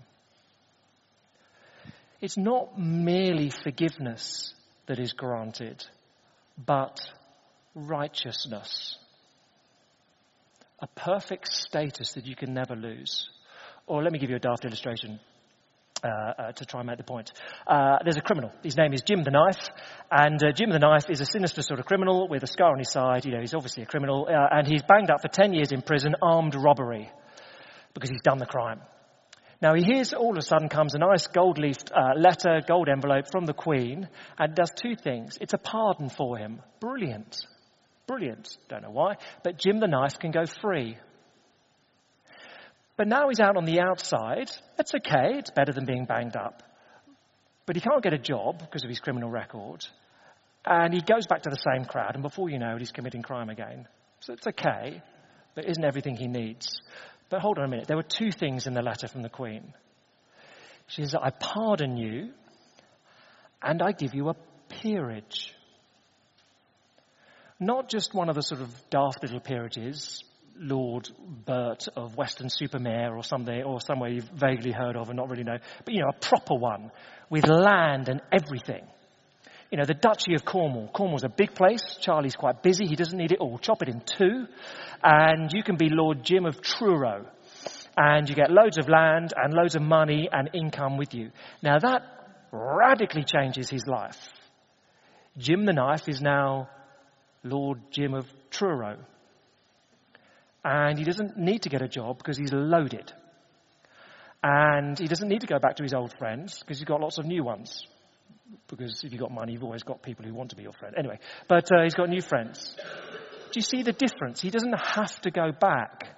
It's 2.21 2.37
not 2.37 2.79
merely 2.79 3.51
forgiveness 3.51 4.53
that 4.87 4.99
is 4.99 5.13
granted, 5.13 5.85
but 6.57 6.99
righteousness. 7.75 8.99
a 10.81 10.87
perfect 10.87 11.53
status 11.53 12.13
that 12.13 12.27
you 12.27 12.37
can 12.37 12.55
never 12.55 12.77
lose. 12.77 13.29
Or 13.87 14.03
let 14.03 14.13
me 14.13 14.19
give 14.19 14.31
you 14.31 14.37
a 14.37 14.41
daft 14.41 14.65
illustration. 14.65 15.19
Uh, 16.05 16.09
uh, 16.09 16.53
to 16.53 16.65
try 16.65 16.79
and 16.79 16.87
make 16.87 16.97
the 16.97 17.03
point. 17.03 17.33
Uh, 17.67 17.97
there's 18.05 18.17
a 18.17 18.21
criminal. 18.21 18.53
His 18.63 18.77
name 18.77 18.93
is 18.93 19.03
Jim 19.03 19.25
the 19.25 19.33
Knife, 19.33 19.69
and 20.13 20.41
uh, 20.41 20.53
Jim 20.53 20.71
the 20.71 20.79
Knife 20.79 21.11
is 21.11 21.21
a 21.21 21.25
sinister 21.25 21.61
sort 21.61 21.81
of 21.81 21.87
criminal 21.87 22.29
with 22.29 22.45
a 22.45 22.47
scar 22.47 22.71
on 22.71 22.79
his 22.79 22.93
side. 22.93 23.25
You 23.25 23.33
know, 23.33 23.41
he's 23.41 23.53
obviously 23.53 23.83
a 23.83 23.87
criminal, 23.87 24.29
and 24.31 24.65
he's 24.65 24.83
banged 24.83 25.11
up 25.11 25.23
for 25.23 25.29
10 25.29 25.55
years 25.55 25.73
in 25.73 25.83
prison, 25.83 26.15
armed 26.23 26.55
robbery, 26.55 27.11
because 27.95 28.11
he's 28.11 28.23
done 28.23 28.39
the 28.39 28.47
crime. 28.47 28.81
Now 29.61 29.75
he 29.75 29.83
hears 29.83 30.13
all 30.13 30.31
of 30.31 30.39
a 30.39 30.43
sudden 30.43 30.69
comes 30.69 30.95
a 30.95 30.99
nice 30.99 31.27
gold 31.27 31.59
leafed 31.59 31.91
uh, 31.91 32.17
letter, 32.17 32.61
gold 32.65 32.89
envelope 32.89 33.25
from 33.33 33.45
the 33.45 33.53
Queen, 33.53 34.09
and 34.39 34.55
does 34.55 34.71
two 34.71 34.95
things. 34.95 35.37
It's 35.41 35.55
a 35.55 35.59
pardon 35.59 36.11
for 36.11 36.39
him. 36.39 36.61
Brilliant. 36.79 37.45
Brilliant. 38.07 38.57
Don't 38.69 38.83
know 38.83 38.91
why. 38.91 39.17
But 39.43 39.59
Jim 39.59 39.81
the 39.81 39.89
Knife 39.89 40.21
can 40.21 40.31
go 40.31 40.45
free. 40.47 40.97
But 42.99 43.07
now 43.07 43.29
he's 43.29 43.41
out 43.41 43.57
on 43.57 43.65
the 43.65 43.81
outside. 43.81 44.51
It's 44.79 44.93
okay. 44.93 45.39
It's 45.39 45.51
better 45.51 45.73
than 45.73 45.87
being 45.87 46.05
banged 46.05 46.37
up. 46.37 46.63
But 47.65 47.77
he 47.77 47.81
can't 47.81 48.03
get 48.03 48.13
a 48.13 48.19
job 48.19 48.59
because 48.59 48.83
of 48.83 48.91
his 48.91 48.99
criminal 48.99 49.31
record. 49.31 49.87
And 50.67 50.93
he 50.93 51.01
goes 51.01 51.27
back 51.27 51.43
to 51.43 51.51
the 51.51 51.57
same 51.57 51.87
crowd, 51.87 52.15
and 52.15 52.23
before 52.23 52.51
you 52.51 52.59
know 52.59 52.75
it, 52.75 52.81
he's 52.81 52.91
committing 52.91 53.23
crime 53.23 53.49
again. 53.51 53.87
So 54.21 54.33
it's 54.33 54.47
okay, 54.49 55.01
but 55.55 55.65
isn't 55.67 55.85
everything 55.85 56.17
he 56.17 56.27
needs. 56.27 56.81
But 57.31 57.41
hold 57.41 57.59
on 57.59 57.67
a 57.67 57.69
minute. 57.69 57.87
There 57.87 57.97
were 57.97 58.03
two 58.03 58.33
things 58.33 58.67
in 58.67 58.75
the 58.75 58.83
letter 58.83 59.07
from 59.07 59.23
the 59.23 59.29
Queen. 59.29 59.73
She 60.89 61.03
says, 61.03 61.15
I 61.15 61.31
pardon 61.31 61.97
you 61.97 62.33
and 63.63 63.81
I 63.81 63.93
give 63.93 64.15
you 64.15 64.31
a 64.31 64.37
peerage. 64.69 65.53
Not 67.61 67.89
just 67.89 68.15
one 68.15 68.29
of 68.29 68.35
the 68.35 68.43
sort 68.43 68.61
of 68.61 68.71
daft 68.91 69.23
little 69.23 69.41
peerages, 69.41 70.25
Lord 70.59 71.09
Bert 71.47 71.89
of 71.97 72.17
Weston-super-Mare 72.17 73.15
or 73.17 73.23
something, 73.23 73.63
or 73.63 73.81
somewhere 73.81 74.11
you've 74.11 74.29
vaguely 74.31 74.73
heard 74.73 74.97
of 74.97 75.09
and 75.09 75.17
not 75.17 75.31
really 75.31 75.45
know, 75.45 75.59
but 75.85 75.95
you 75.95 76.01
know, 76.01 76.09
a 76.09 76.21
proper 76.21 76.55
one 76.55 76.91
with 77.31 77.47
land 77.47 78.09
and 78.09 78.21
everything. 78.33 78.85
You 79.71 79.77
know, 79.77 79.85
the 79.85 79.95
Duchy 79.95 80.35
of 80.35 80.45
Cornwall. 80.45 80.89
Cornwall's 80.89 81.25
a 81.25 81.29
big 81.29 81.55
place. 81.55 81.99
Charlie's 82.01 82.35
quite 82.35 82.63
busy. 82.63 82.87
He 82.87 82.97
doesn't 82.97 83.19
need 83.19 83.33
it 83.33 83.39
all. 83.39 83.59
Chop 83.59 83.83
it 83.83 83.89
in 83.89 84.01
two. 84.01 84.47
And 85.03 85.53
you 85.53 85.63
can 85.63 85.77
be 85.77 85.91
Lord 85.91 86.25
Jim 86.25 86.47
of 86.47 86.63
Truro. 86.63 87.27
And 87.97 88.29
you 88.29 88.35
get 88.35 88.51
loads 88.51 88.79
of 88.79 88.89
land 88.89 89.35
and 89.37 89.53
loads 89.53 89.75
of 89.75 89.83
money 89.83 90.29
and 90.33 90.49
income 90.55 90.97
with 90.97 91.15
you. 91.15 91.31
Now 91.63 91.79
that 91.79 92.03
radically 92.51 93.25
changes 93.25 93.69
his 93.69 93.87
life. 93.87 94.19
Jim 95.37 95.67
the 95.67 95.73
Knife 95.75 96.09
is 96.09 96.23
now 96.23 96.71
Lord 97.45 97.81
Jim 97.91 98.15
of 98.15 98.27
Truro. 98.51 98.97
And 100.65 100.99
he 100.99 101.05
doesn't 101.05 101.39
need 101.39 101.63
to 101.63 101.69
get 101.69 101.83
a 101.83 101.89
job 101.89 102.19
because 102.19 102.37
he's 102.37 102.53
loaded. 102.53 103.13
And 104.43 104.99
he 104.99 105.07
doesn't 105.07 105.29
need 105.29 105.41
to 105.41 105.47
go 105.47 105.59
back 105.59 105.77
to 105.77 105.83
his 105.83 105.95
old 105.95 106.13
friends 106.19 106.59
because 106.61 106.79
he's 106.79 106.87
got 106.87 107.01
lots 107.01 107.19
of 107.19 107.27
new 107.27 107.43
ones 107.43 107.87
because 108.69 109.03
if 109.05 109.13
you've 109.13 109.21
got 109.21 109.31
money, 109.31 109.53
you've 109.53 109.65
always 109.65 109.83
got 109.83 110.03
people 110.03 110.25
who 110.25 110.35
want 110.35 110.51
to 110.51 110.57
be 110.57 110.63
your 110.63 110.73
friend. 110.73 110.95
Anyway, 110.99 111.19
but 111.49 111.71
uh, 111.73 111.83
he's 111.83 111.95
got 111.95 112.09
new 112.09 112.21
friends. 112.21 112.75
Do 112.77 113.53
you 113.55 113.63
see 113.63 113.83
the 113.83 113.93
difference? 113.93 114.41
He 114.41 114.51
doesn't 114.51 114.79
have 114.79 115.21
to 115.23 115.31
go 115.31 115.53
back 115.53 116.17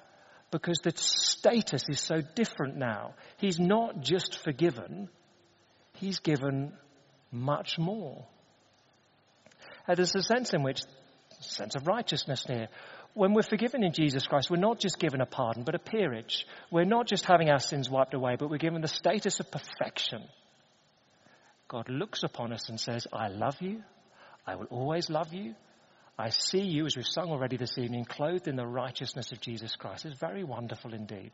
because 0.51 0.79
the 0.83 0.93
status 0.97 1.85
is 1.89 2.01
so 2.01 2.21
different 2.35 2.77
now. 2.77 3.15
He's 3.39 3.59
not 3.59 4.01
just 4.01 4.43
forgiven, 4.43 5.09
he's 5.95 6.19
given 6.21 6.73
much 7.31 7.79
more. 7.79 8.27
And 9.87 9.97
there's 9.97 10.15
a 10.15 10.23
sense 10.23 10.53
in 10.53 10.63
which, 10.63 10.83
sense 11.41 11.75
of 11.75 11.87
righteousness 11.87 12.45
here. 12.47 12.69
When 13.15 13.35
we're 13.35 13.43
forgiven 13.43 13.83
in 13.83 13.93
Jesus 13.93 14.27
Christ, 14.27 14.51
we're 14.51 14.57
not 14.57 14.79
just 14.79 14.99
given 14.99 15.21
a 15.21 15.27
pardon, 15.27 15.65
but 15.65 15.75
a 15.75 15.81
peerage. 15.81 16.47
We're 16.71 16.85
not 16.85 17.09
just 17.09 17.25
having 17.25 17.51
our 17.51 17.59
sins 17.59 17.91
wiped 17.91 18.15
away, 18.15 18.37
but 18.39 18.51
we're 18.51 18.59
given 18.59 18.83
the 18.83 18.89
status 18.89 19.41
of 19.41 19.51
perfection. 19.51 20.23
God 21.67 21.89
looks 21.89 22.23
upon 22.23 22.53
us 22.53 22.69
and 22.69 22.79
says, 22.79 23.07
I 23.13 23.29
love 23.29 23.57
you. 23.61 23.83
I 24.47 24.55
will 24.57 24.67
always 24.67 25.11
love 25.11 25.33
you. 25.33 25.55
I 26.19 26.31
see 26.31 26.63
you, 26.63 26.87
as 26.87 26.97
we've 26.97 27.07
sung 27.07 27.31
already 27.31 27.57
this 27.57 27.79
evening, 27.79 28.05
clothed 28.05 28.47
in 28.47 28.57
the 28.57 28.67
righteousness 28.67 29.33
of 29.33 29.41
Jesus 29.41 29.75
Christ. 29.75 30.05
It's 30.05 30.19
very 30.19 30.45
wonderful 30.45 30.93
indeed. 30.93 31.33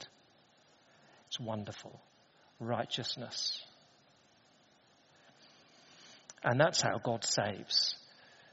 It's 1.27 1.41
wonderful. 1.41 2.01
Righteousness. 2.61 3.63
And 6.45 6.61
that's 6.61 6.81
how 6.81 6.99
God 7.03 7.25
saves 7.25 7.97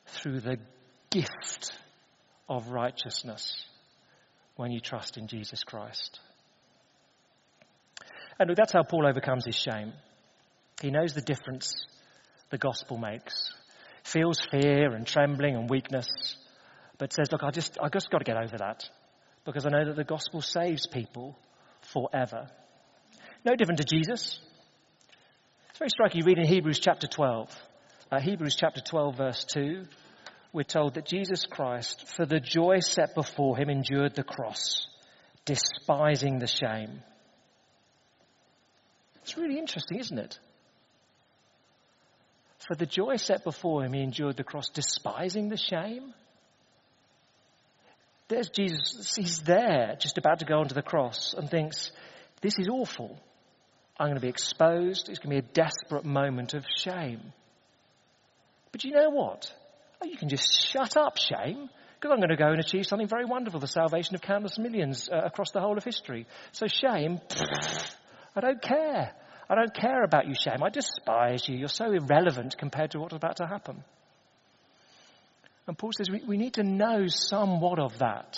through 0.08 0.40
the 0.40 0.58
gift 1.12 1.74
of 2.48 2.70
righteousness 2.70 3.66
when 4.56 4.72
you 4.72 4.80
trust 4.80 5.18
in 5.18 5.28
Jesus 5.28 5.64
Christ. 5.64 6.20
And 8.40 8.56
that's 8.56 8.74
how 8.74 8.84
Paul 8.84 9.08
overcomes 9.08 9.46
his 9.46 9.56
shame. 9.56 9.94
He 10.82 10.92
knows 10.92 11.14
the 11.14 11.22
difference 11.22 11.72
the 12.50 12.58
gospel 12.58 12.98
makes. 12.98 13.54
Feels 14.04 14.40
fear 14.52 14.94
and 14.94 15.08
trembling 15.08 15.56
and 15.56 15.70
weakness, 15.70 16.08
but 16.98 17.14
says, 17.14 17.32
look, 17.32 17.44
I 17.44 17.52
just, 17.52 17.78
I 17.82 17.90
just 17.90 18.10
got 18.10 18.20
to 18.20 18.26
get 18.26 18.38
over 18.38 18.58
that 18.58 18.84
because 19.46 19.66
I 19.66 19.70
know 19.70 19.86
that 19.86 19.96
the 19.96 20.04
gospel 20.04 20.42
saves 20.42 20.88
people 20.88 21.38
forever. 21.94 22.48
No 23.46 23.56
different 23.56 23.80
to 23.80 23.86
Jesus. 23.86 24.40
It's 25.70 25.80
very 25.80 25.90
striking. 25.90 26.22
You 26.22 26.26
read 26.26 26.38
in 26.38 26.46
Hebrews 26.46 26.80
chapter 26.80 27.08
12. 27.08 27.50
Uh, 28.12 28.20
Hebrews 28.20 28.56
chapter 28.56 28.82
12 28.82 29.18
verse 29.18 29.44
2. 29.46 29.86
We're 30.54 30.64
told 30.64 30.94
that 30.94 31.08
Jesus 31.08 31.48
Christ, 31.48 32.08
for 32.16 32.28
the 32.28 32.40
joy 32.40 32.80
set 32.80 33.16
before 33.16 33.58
him, 33.58 33.70
endured 33.72 34.14
the 34.14 34.24
cross, 34.24 34.88
despising 35.46 36.38
the 36.38 36.48
shame. 36.48 37.02
It's 39.24 39.36
really 39.36 39.58
interesting, 39.58 40.00
isn't 40.00 40.20
it? 40.20 40.40
For 42.68 42.76
the 42.76 42.86
joy 42.86 43.16
set 43.16 43.44
before 43.44 43.84
him, 43.84 43.94
he 43.94 44.04
endured 44.04 44.38
the 44.38 44.44
cross, 44.44 44.70
despising 44.70 45.50
the 45.50 45.58
shame. 45.58 46.14
There's 48.28 48.50
Jesus, 48.50 49.16
he's 49.16 49.40
there, 49.40 49.96
just 50.00 50.20
about 50.20 50.40
to 50.40 50.46
go 50.46 50.60
onto 50.60 50.76
the 50.76 50.84
cross, 50.84 51.34
and 51.36 51.50
thinks, 51.50 51.92
This 52.42 52.60
is 52.60 52.68
awful. 52.70 53.18
I'm 54.00 54.08
going 54.08 54.16
to 54.16 54.22
be 54.22 54.30
exposed. 54.30 55.10
It's 55.10 55.20
going 55.20 55.36
to 55.36 55.42
be 55.42 55.48
a 55.48 55.54
desperate 55.54 56.06
moment 56.06 56.54
of 56.54 56.66
shame. 56.78 57.34
But 58.72 58.84
you 58.84 58.92
know 58.92 59.10
what? 59.10 59.54
Oh, 60.04 60.06
you 60.06 60.18
can 60.18 60.28
just 60.28 60.70
shut 60.70 60.98
up, 60.98 61.18
shame, 61.18 61.70
because 61.96 62.12
I'm 62.12 62.18
going 62.18 62.30
to 62.30 62.36
go 62.36 62.50
and 62.50 62.60
achieve 62.60 62.86
something 62.86 63.08
very 63.08 63.24
wonderful 63.24 63.62
the 63.62 63.68
salvation 63.68 64.16
of 64.16 64.22
countless 64.22 64.58
millions 64.58 65.08
uh, 65.10 65.22
across 65.24 65.52
the 65.52 65.62
whole 65.62 65.78
of 65.78 65.84
history. 65.84 66.28
So, 66.52 66.68
shame, 66.68 67.22
I 68.36 68.42
don't 68.42 68.62
care. 68.62 69.14
I 69.50 69.56
don't 69.56 69.74
care 69.74 70.04
about 70.04 70.28
you, 70.28 70.34
shame. 70.34 70.62
I 70.62 70.70
despise 70.70 71.48
you. 71.48 71.58
You're 71.58 71.70
so 71.70 71.92
irrelevant 71.92 72.58
compared 72.58 72.92
to 72.92 73.00
what's 73.00 73.16
about 73.16 73.38
to 73.38 73.48
happen. 73.48 73.84
And 75.68 75.78
Paul 75.78 75.92
says 75.96 76.10
we, 76.10 76.22
we 76.28 76.38
need 76.38 76.56
to 76.56 76.64
know 76.64 77.06
somewhat 77.08 77.80
of 77.80 78.00
that. 78.00 78.38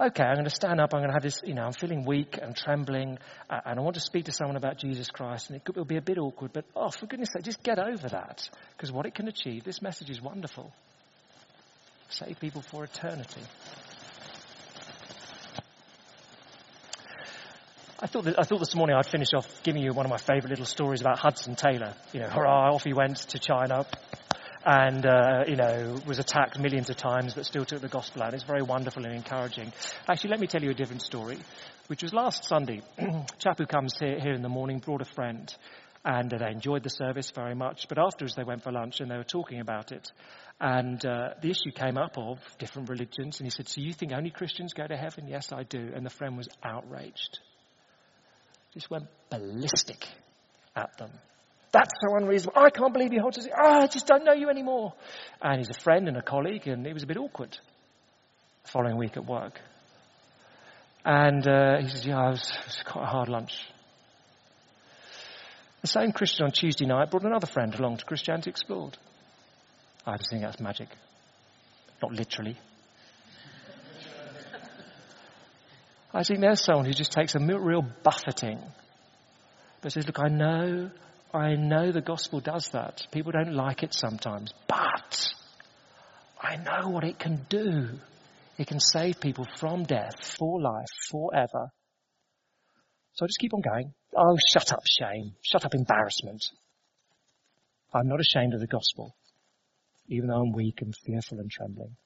Okay, 0.00 0.22
I'm 0.22 0.34
going 0.34 0.44
to 0.44 0.50
stand 0.50 0.80
up. 0.80 0.94
I'm 0.94 1.00
going 1.00 1.08
to 1.08 1.14
have 1.14 1.24
this, 1.24 1.40
you 1.44 1.54
know, 1.54 1.64
I'm 1.64 1.72
feeling 1.72 2.04
weak 2.04 2.38
and 2.40 2.54
trembling, 2.54 3.18
uh, 3.50 3.60
and 3.66 3.80
I 3.80 3.82
want 3.82 3.94
to 3.94 4.00
speak 4.00 4.26
to 4.26 4.32
someone 4.32 4.54
about 4.54 4.78
Jesus 4.78 5.10
Christ, 5.10 5.50
and 5.50 5.60
it 5.60 5.76
will 5.76 5.84
be 5.84 5.96
a 5.96 6.00
bit 6.00 6.18
awkward, 6.18 6.52
but 6.52 6.64
oh, 6.76 6.90
for 6.90 7.06
goodness 7.06 7.30
sake, 7.32 7.42
just 7.42 7.64
get 7.64 7.80
over 7.80 8.08
that. 8.10 8.48
Because 8.76 8.92
what 8.92 9.06
it 9.06 9.14
can 9.16 9.26
achieve, 9.26 9.64
this 9.64 9.82
message 9.82 10.08
is 10.08 10.22
wonderful. 10.22 10.72
Save 12.10 12.38
people 12.38 12.62
for 12.62 12.84
eternity. 12.84 13.40
I 17.98 18.06
thought, 18.06 18.24
that, 18.26 18.38
I 18.38 18.44
thought 18.44 18.60
this 18.60 18.76
morning 18.76 18.94
I'd 18.96 19.10
finish 19.10 19.34
off 19.34 19.64
giving 19.64 19.82
you 19.82 19.92
one 19.92 20.06
of 20.06 20.10
my 20.10 20.18
favourite 20.18 20.50
little 20.50 20.64
stories 20.64 21.00
about 21.00 21.18
Hudson 21.18 21.56
Taylor. 21.56 21.94
You 22.12 22.20
know, 22.20 22.28
hurrah, 22.28 22.72
off 22.72 22.84
he 22.84 22.92
went 22.92 23.16
to 23.16 23.40
China 23.40 23.84
and, 24.68 25.06
uh, 25.06 25.44
you 25.46 25.56
know, 25.56 25.96
was 26.06 26.18
attacked 26.18 26.58
millions 26.58 26.90
of 26.90 26.96
times 26.96 27.32
but 27.32 27.46
still 27.46 27.64
took 27.64 27.80
the 27.80 27.88
gospel 27.88 28.22
out. 28.22 28.34
It's 28.34 28.44
very 28.44 28.62
wonderful 28.62 29.04
and 29.06 29.14
encouraging. 29.14 29.72
Actually, 30.06 30.30
let 30.30 30.40
me 30.40 30.46
tell 30.46 30.62
you 30.62 30.70
a 30.70 30.74
different 30.74 31.00
story, 31.00 31.38
which 31.86 32.02
was 32.02 32.12
last 32.12 32.44
Sunday. 32.44 32.82
chap 33.38 33.56
who 33.56 33.64
comes 33.64 33.94
here, 33.98 34.20
here 34.20 34.34
in 34.34 34.42
the 34.42 34.48
morning 34.50 34.78
brought 34.78 35.00
a 35.00 35.06
friend 35.14 35.54
and 36.04 36.32
uh, 36.34 36.38
they 36.38 36.50
enjoyed 36.50 36.82
the 36.82 36.90
service 36.90 37.32
very 37.34 37.54
much. 37.54 37.86
But 37.88 37.98
afterwards, 37.98 38.34
they 38.34 38.44
went 38.44 38.62
for 38.62 38.70
lunch 38.70 39.00
and 39.00 39.10
they 39.10 39.16
were 39.16 39.24
talking 39.24 39.60
about 39.60 39.90
it. 39.90 40.12
And 40.60 41.02
uh, 41.06 41.30
the 41.40 41.50
issue 41.50 41.70
came 41.74 41.96
up 41.96 42.18
of 42.18 42.38
different 42.58 42.90
religions. 42.90 43.40
And 43.40 43.46
he 43.46 43.50
said, 43.50 43.68
So 43.68 43.80
you 43.80 43.94
think 43.94 44.12
only 44.12 44.30
Christians 44.30 44.74
go 44.74 44.86
to 44.86 44.96
heaven? 44.96 45.28
Yes, 45.28 45.50
I 45.50 45.62
do. 45.62 45.92
And 45.94 46.04
the 46.04 46.10
friend 46.10 46.36
was 46.36 46.48
outraged 46.62 47.38
just 48.74 48.90
went 48.90 49.06
ballistic 49.30 50.06
at 50.76 50.96
them. 50.98 51.10
That's 51.70 51.90
so 52.00 52.16
unreasonable. 52.16 52.60
I 52.60 52.70
can't 52.70 52.92
believe 52.92 53.12
you 53.12 53.20
hold 53.20 53.34
to 53.34 53.50
oh, 53.50 53.80
I 53.82 53.86
just 53.86 54.06
don't 54.06 54.24
know 54.24 54.32
you 54.32 54.48
anymore. 54.48 54.94
And 55.42 55.58
he's 55.58 55.70
a 55.70 55.80
friend 55.80 56.08
and 56.08 56.16
a 56.16 56.22
colleague, 56.22 56.66
and 56.66 56.86
it 56.86 56.94
was 56.94 57.02
a 57.02 57.06
bit 57.06 57.18
awkward 57.18 57.56
the 58.64 58.70
following 58.70 58.96
week 58.96 59.16
at 59.16 59.26
work. 59.26 59.60
And 61.04 61.46
uh, 61.46 61.78
he 61.80 61.88
says, 61.88 62.06
yeah, 62.06 62.26
it 62.26 62.30
was, 62.30 62.50
it 62.50 62.66
was 62.66 62.82
quite 62.84 63.04
a 63.04 63.06
hard 63.06 63.28
lunch. 63.28 63.60
The 65.82 65.86
same 65.86 66.12
Christian 66.12 66.46
on 66.46 66.52
Tuesday 66.52 66.86
night 66.86 67.10
brought 67.10 67.24
another 67.24 67.46
friend 67.46 67.74
along 67.74 67.98
to 67.98 68.04
Christianity 68.04 68.50
Explored. 68.50 68.96
I 70.06 70.16
just 70.16 70.30
think 70.30 70.42
that's 70.42 70.60
magic. 70.60 70.88
Not 72.02 72.12
literally. 72.12 72.56
I 76.12 76.24
think 76.24 76.40
there's 76.40 76.64
someone 76.64 76.86
who 76.86 76.92
just 76.92 77.12
takes 77.12 77.34
a 77.34 77.38
real 77.38 77.84
buffeting, 78.02 78.60
but 79.82 79.92
says, 79.92 80.06
Look, 80.06 80.18
I 80.18 80.28
know, 80.28 80.90
I 81.32 81.56
know 81.56 81.92
the 81.92 82.00
gospel 82.00 82.40
does 82.40 82.70
that. 82.72 83.06
People 83.12 83.32
don't 83.32 83.54
like 83.54 83.82
it 83.82 83.92
sometimes, 83.92 84.52
but 84.66 85.28
I 86.40 86.56
know 86.56 86.88
what 86.88 87.04
it 87.04 87.18
can 87.18 87.44
do. 87.50 87.98
It 88.56 88.66
can 88.66 88.80
save 88.80 89.20
people 89.20 89.46
from 89.58 89.84
death, 89.84 90.36
for 90.38 90.60
life, 90.60 90.86
forever. 91.10 91.70
So 93.12 93.24
I 93.24 93.28
just 93.28 93.38
keep 93.38 93.52
on 93.52 93.60
going. 93.60 93.92
Oh, 94.16 94.38
shut 94.52 94.72
up, 94.72 94.82
shame. 94.86 95.32
Shut 95.42 95.64
up, 95.64 95.74
embarrassment. 95.74 96.44
I'm 97.92 98.08
not 98.08 98.20
ashamed 98.20 98.54
of 98.54 98.60
the 98.60 98.66
gospel, 98.66 99.14
even 100.08 100.28
though 100.28 100.40
I'm 100.40 100.52
weak 100.52 100.80
and 100.80 100.94
fearful 100.94 101.40
and 101.40 101.50
trembling. 101.50 101.96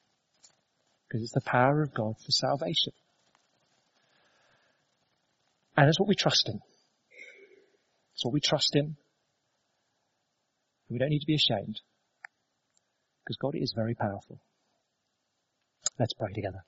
Because 1.06 1.22
it's 1.22 1.34
the 1.34 1.42
power 1.42 1.82
of 1.82 1.94
God 1.94 2.14
for 2.18 2.30
salvation. 2.30 2.92
And 5.76 5.88
it's 5.88 6.00
what 6.00 6.08
we 6.08 6.14
trust 6.14 6.48
in. 6.48 6.60
It's 8.14 8.24
what 8.24 8.34
we 8.34 8.40
trust 8.40 8.74
in. 8.74 8.96
We 10.92 10.98
don't 10.98 11.08
need 11.08 11.20
to 11.20 11.26
be 11.26 11.34
ashamed. 11.34 11.80
Because 13.24 13.36
God 13.36 13.54
is 13.54 13.72
very 13.74 13.94
powerful. 13.94 14.38
Let's 15.98 16.12
pray 16.12 16.32
together. 16.34 16.64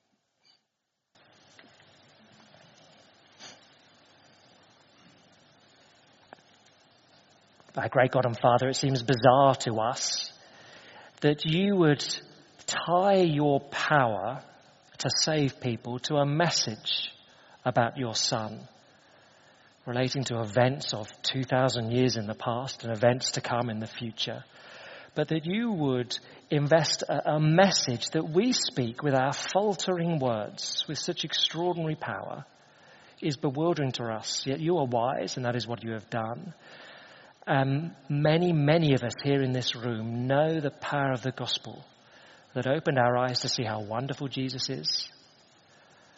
Our 7.77 7.89
great 7.89 8.11
God 8.11 8.25
and 8.25 8.39
Father, 8.39 8.69
it 8.69 8.77
seems 8.77 9.03
bizarre 9.03 9.55
to 9.55 9.75
us 9.81 10.31
that 11.21 11.43
you 11.43 11.75
would 11.75 12.03
tie 12.65 13.21
your 13.21 13.59
power 13.59 14.41
to 14.99 15.09
save 15.19 15.59
people 15.59 15.99
to 15.99 16.15
a 16.15 16.25
message 16.25 17.11
about 17.65 17.97
your 17.97 18.15
Son 18.15 18.65
relating 19.85 20.23
to 20.25 20.41
events 20.41 20.93
of 20.93 21.07
2,000 21.23 21.91
years 21.91 22.17
in 22.17 22.25
the 22.25 22.33
past 22.33 22.83
and 22.83 22.95
events 22.95 23.31
to 23.31 23.41
come 23.41 23.69
in 23.69 23.79
the 23.79 23.87
future, 23.87 24.43
but 25.13 25.27
that 25.29 25.45
you 25.45 25.71
would 25.71 26.17
invest 26.49 27.03
a, 27.03 27.35
a, 27.35 27.39
message 27.39 28.09
that 28.09 28.27
we 28.27 28.51
speak 28.51 29.03
with 29.03 29.13
our 29.13 29.31
faltering 29.31 30.19
words 30.19 30.83
with 30.87 30.97
such 30.97 31.23
extraordinary 31.23 31.95
power 31.95 32.45
is 33.21 33.37
bewildering 33.37 33.91
to 33.93 34.03
us. 34.03 34.45
Yet 34.45 34.59
you 34.59 34.77
are 34.77 34.85
wise, 34.85 35.37
and 35.37 35.45
that 35.45 35.55
is 35.55 35.67
what 35.67 35.83
you 35.83 35.93
have 35.93 36.09
done. 36.09 36.53
Um, 37.47 37.95
many, 38.09 38.51
many 38.53 38.93
of 38.93 39.03
us 39.03 39.13
here 39.23 39.41
in 39.41 39.53
this 39.53 39.75
room 39.75 40.27
know 40.27 40.59
the 40.59 40.71
power 40.71 41.11
of 41.11 41.21
the 41.21 41.31
gospel 41.31 41.85
that 42.53 42.67
opened 42.67 42.97
our 42.97 43.17
eyes 43.17 43.41
to 43.41 43.49
see 43.49 43.63
how 43.63 43.81
wonderful 43.81 44.27
Jesus 44.27 44.69
is, 44.69 45.09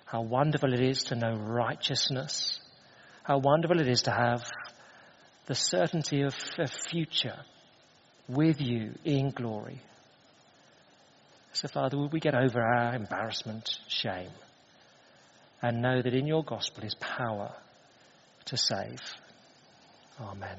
how 0.05 0.21
wonderful 0.21 0.73
it 0.73 0.79
is 0.79 1.03
to 1.05 1.15
know 1.15 1.35
righteousness, 1.35 2.59
how 3.27 3.37
wonderful 3.39 3.81
it 3.81 3.89
is 3.89 4.03
to 4.03 4.11
have 4.11 4.49
the 5.47 5.55
certainty 5.55 6.21
of 6.21 6.33
a 6.57 6.67
future 6.89 7.35
with 8.29 8.61
you 8.61 8.93
in 9.03 9.31
glory. 9.31 9.81
So, 11.51 11.67
Father, 11.67 11.97
would 11.97 12.13
we 12.13 12.21
get 12.21 12.35
over 12.35 12.61
our 12.61 12.95
embarrassment, 12.95 13.69
shame, 13.89 14.31
and 15.61 15.81
know 15.81 16.01
that 16.01 16.13
in 16.13 16.25
your 16.25 16.45
gospel 16.45 16.85
is 16.85 16.95
power 16.95 17.53
to 18.45 18.55
save? 18.55 19.01
Amen. 20.21 20.57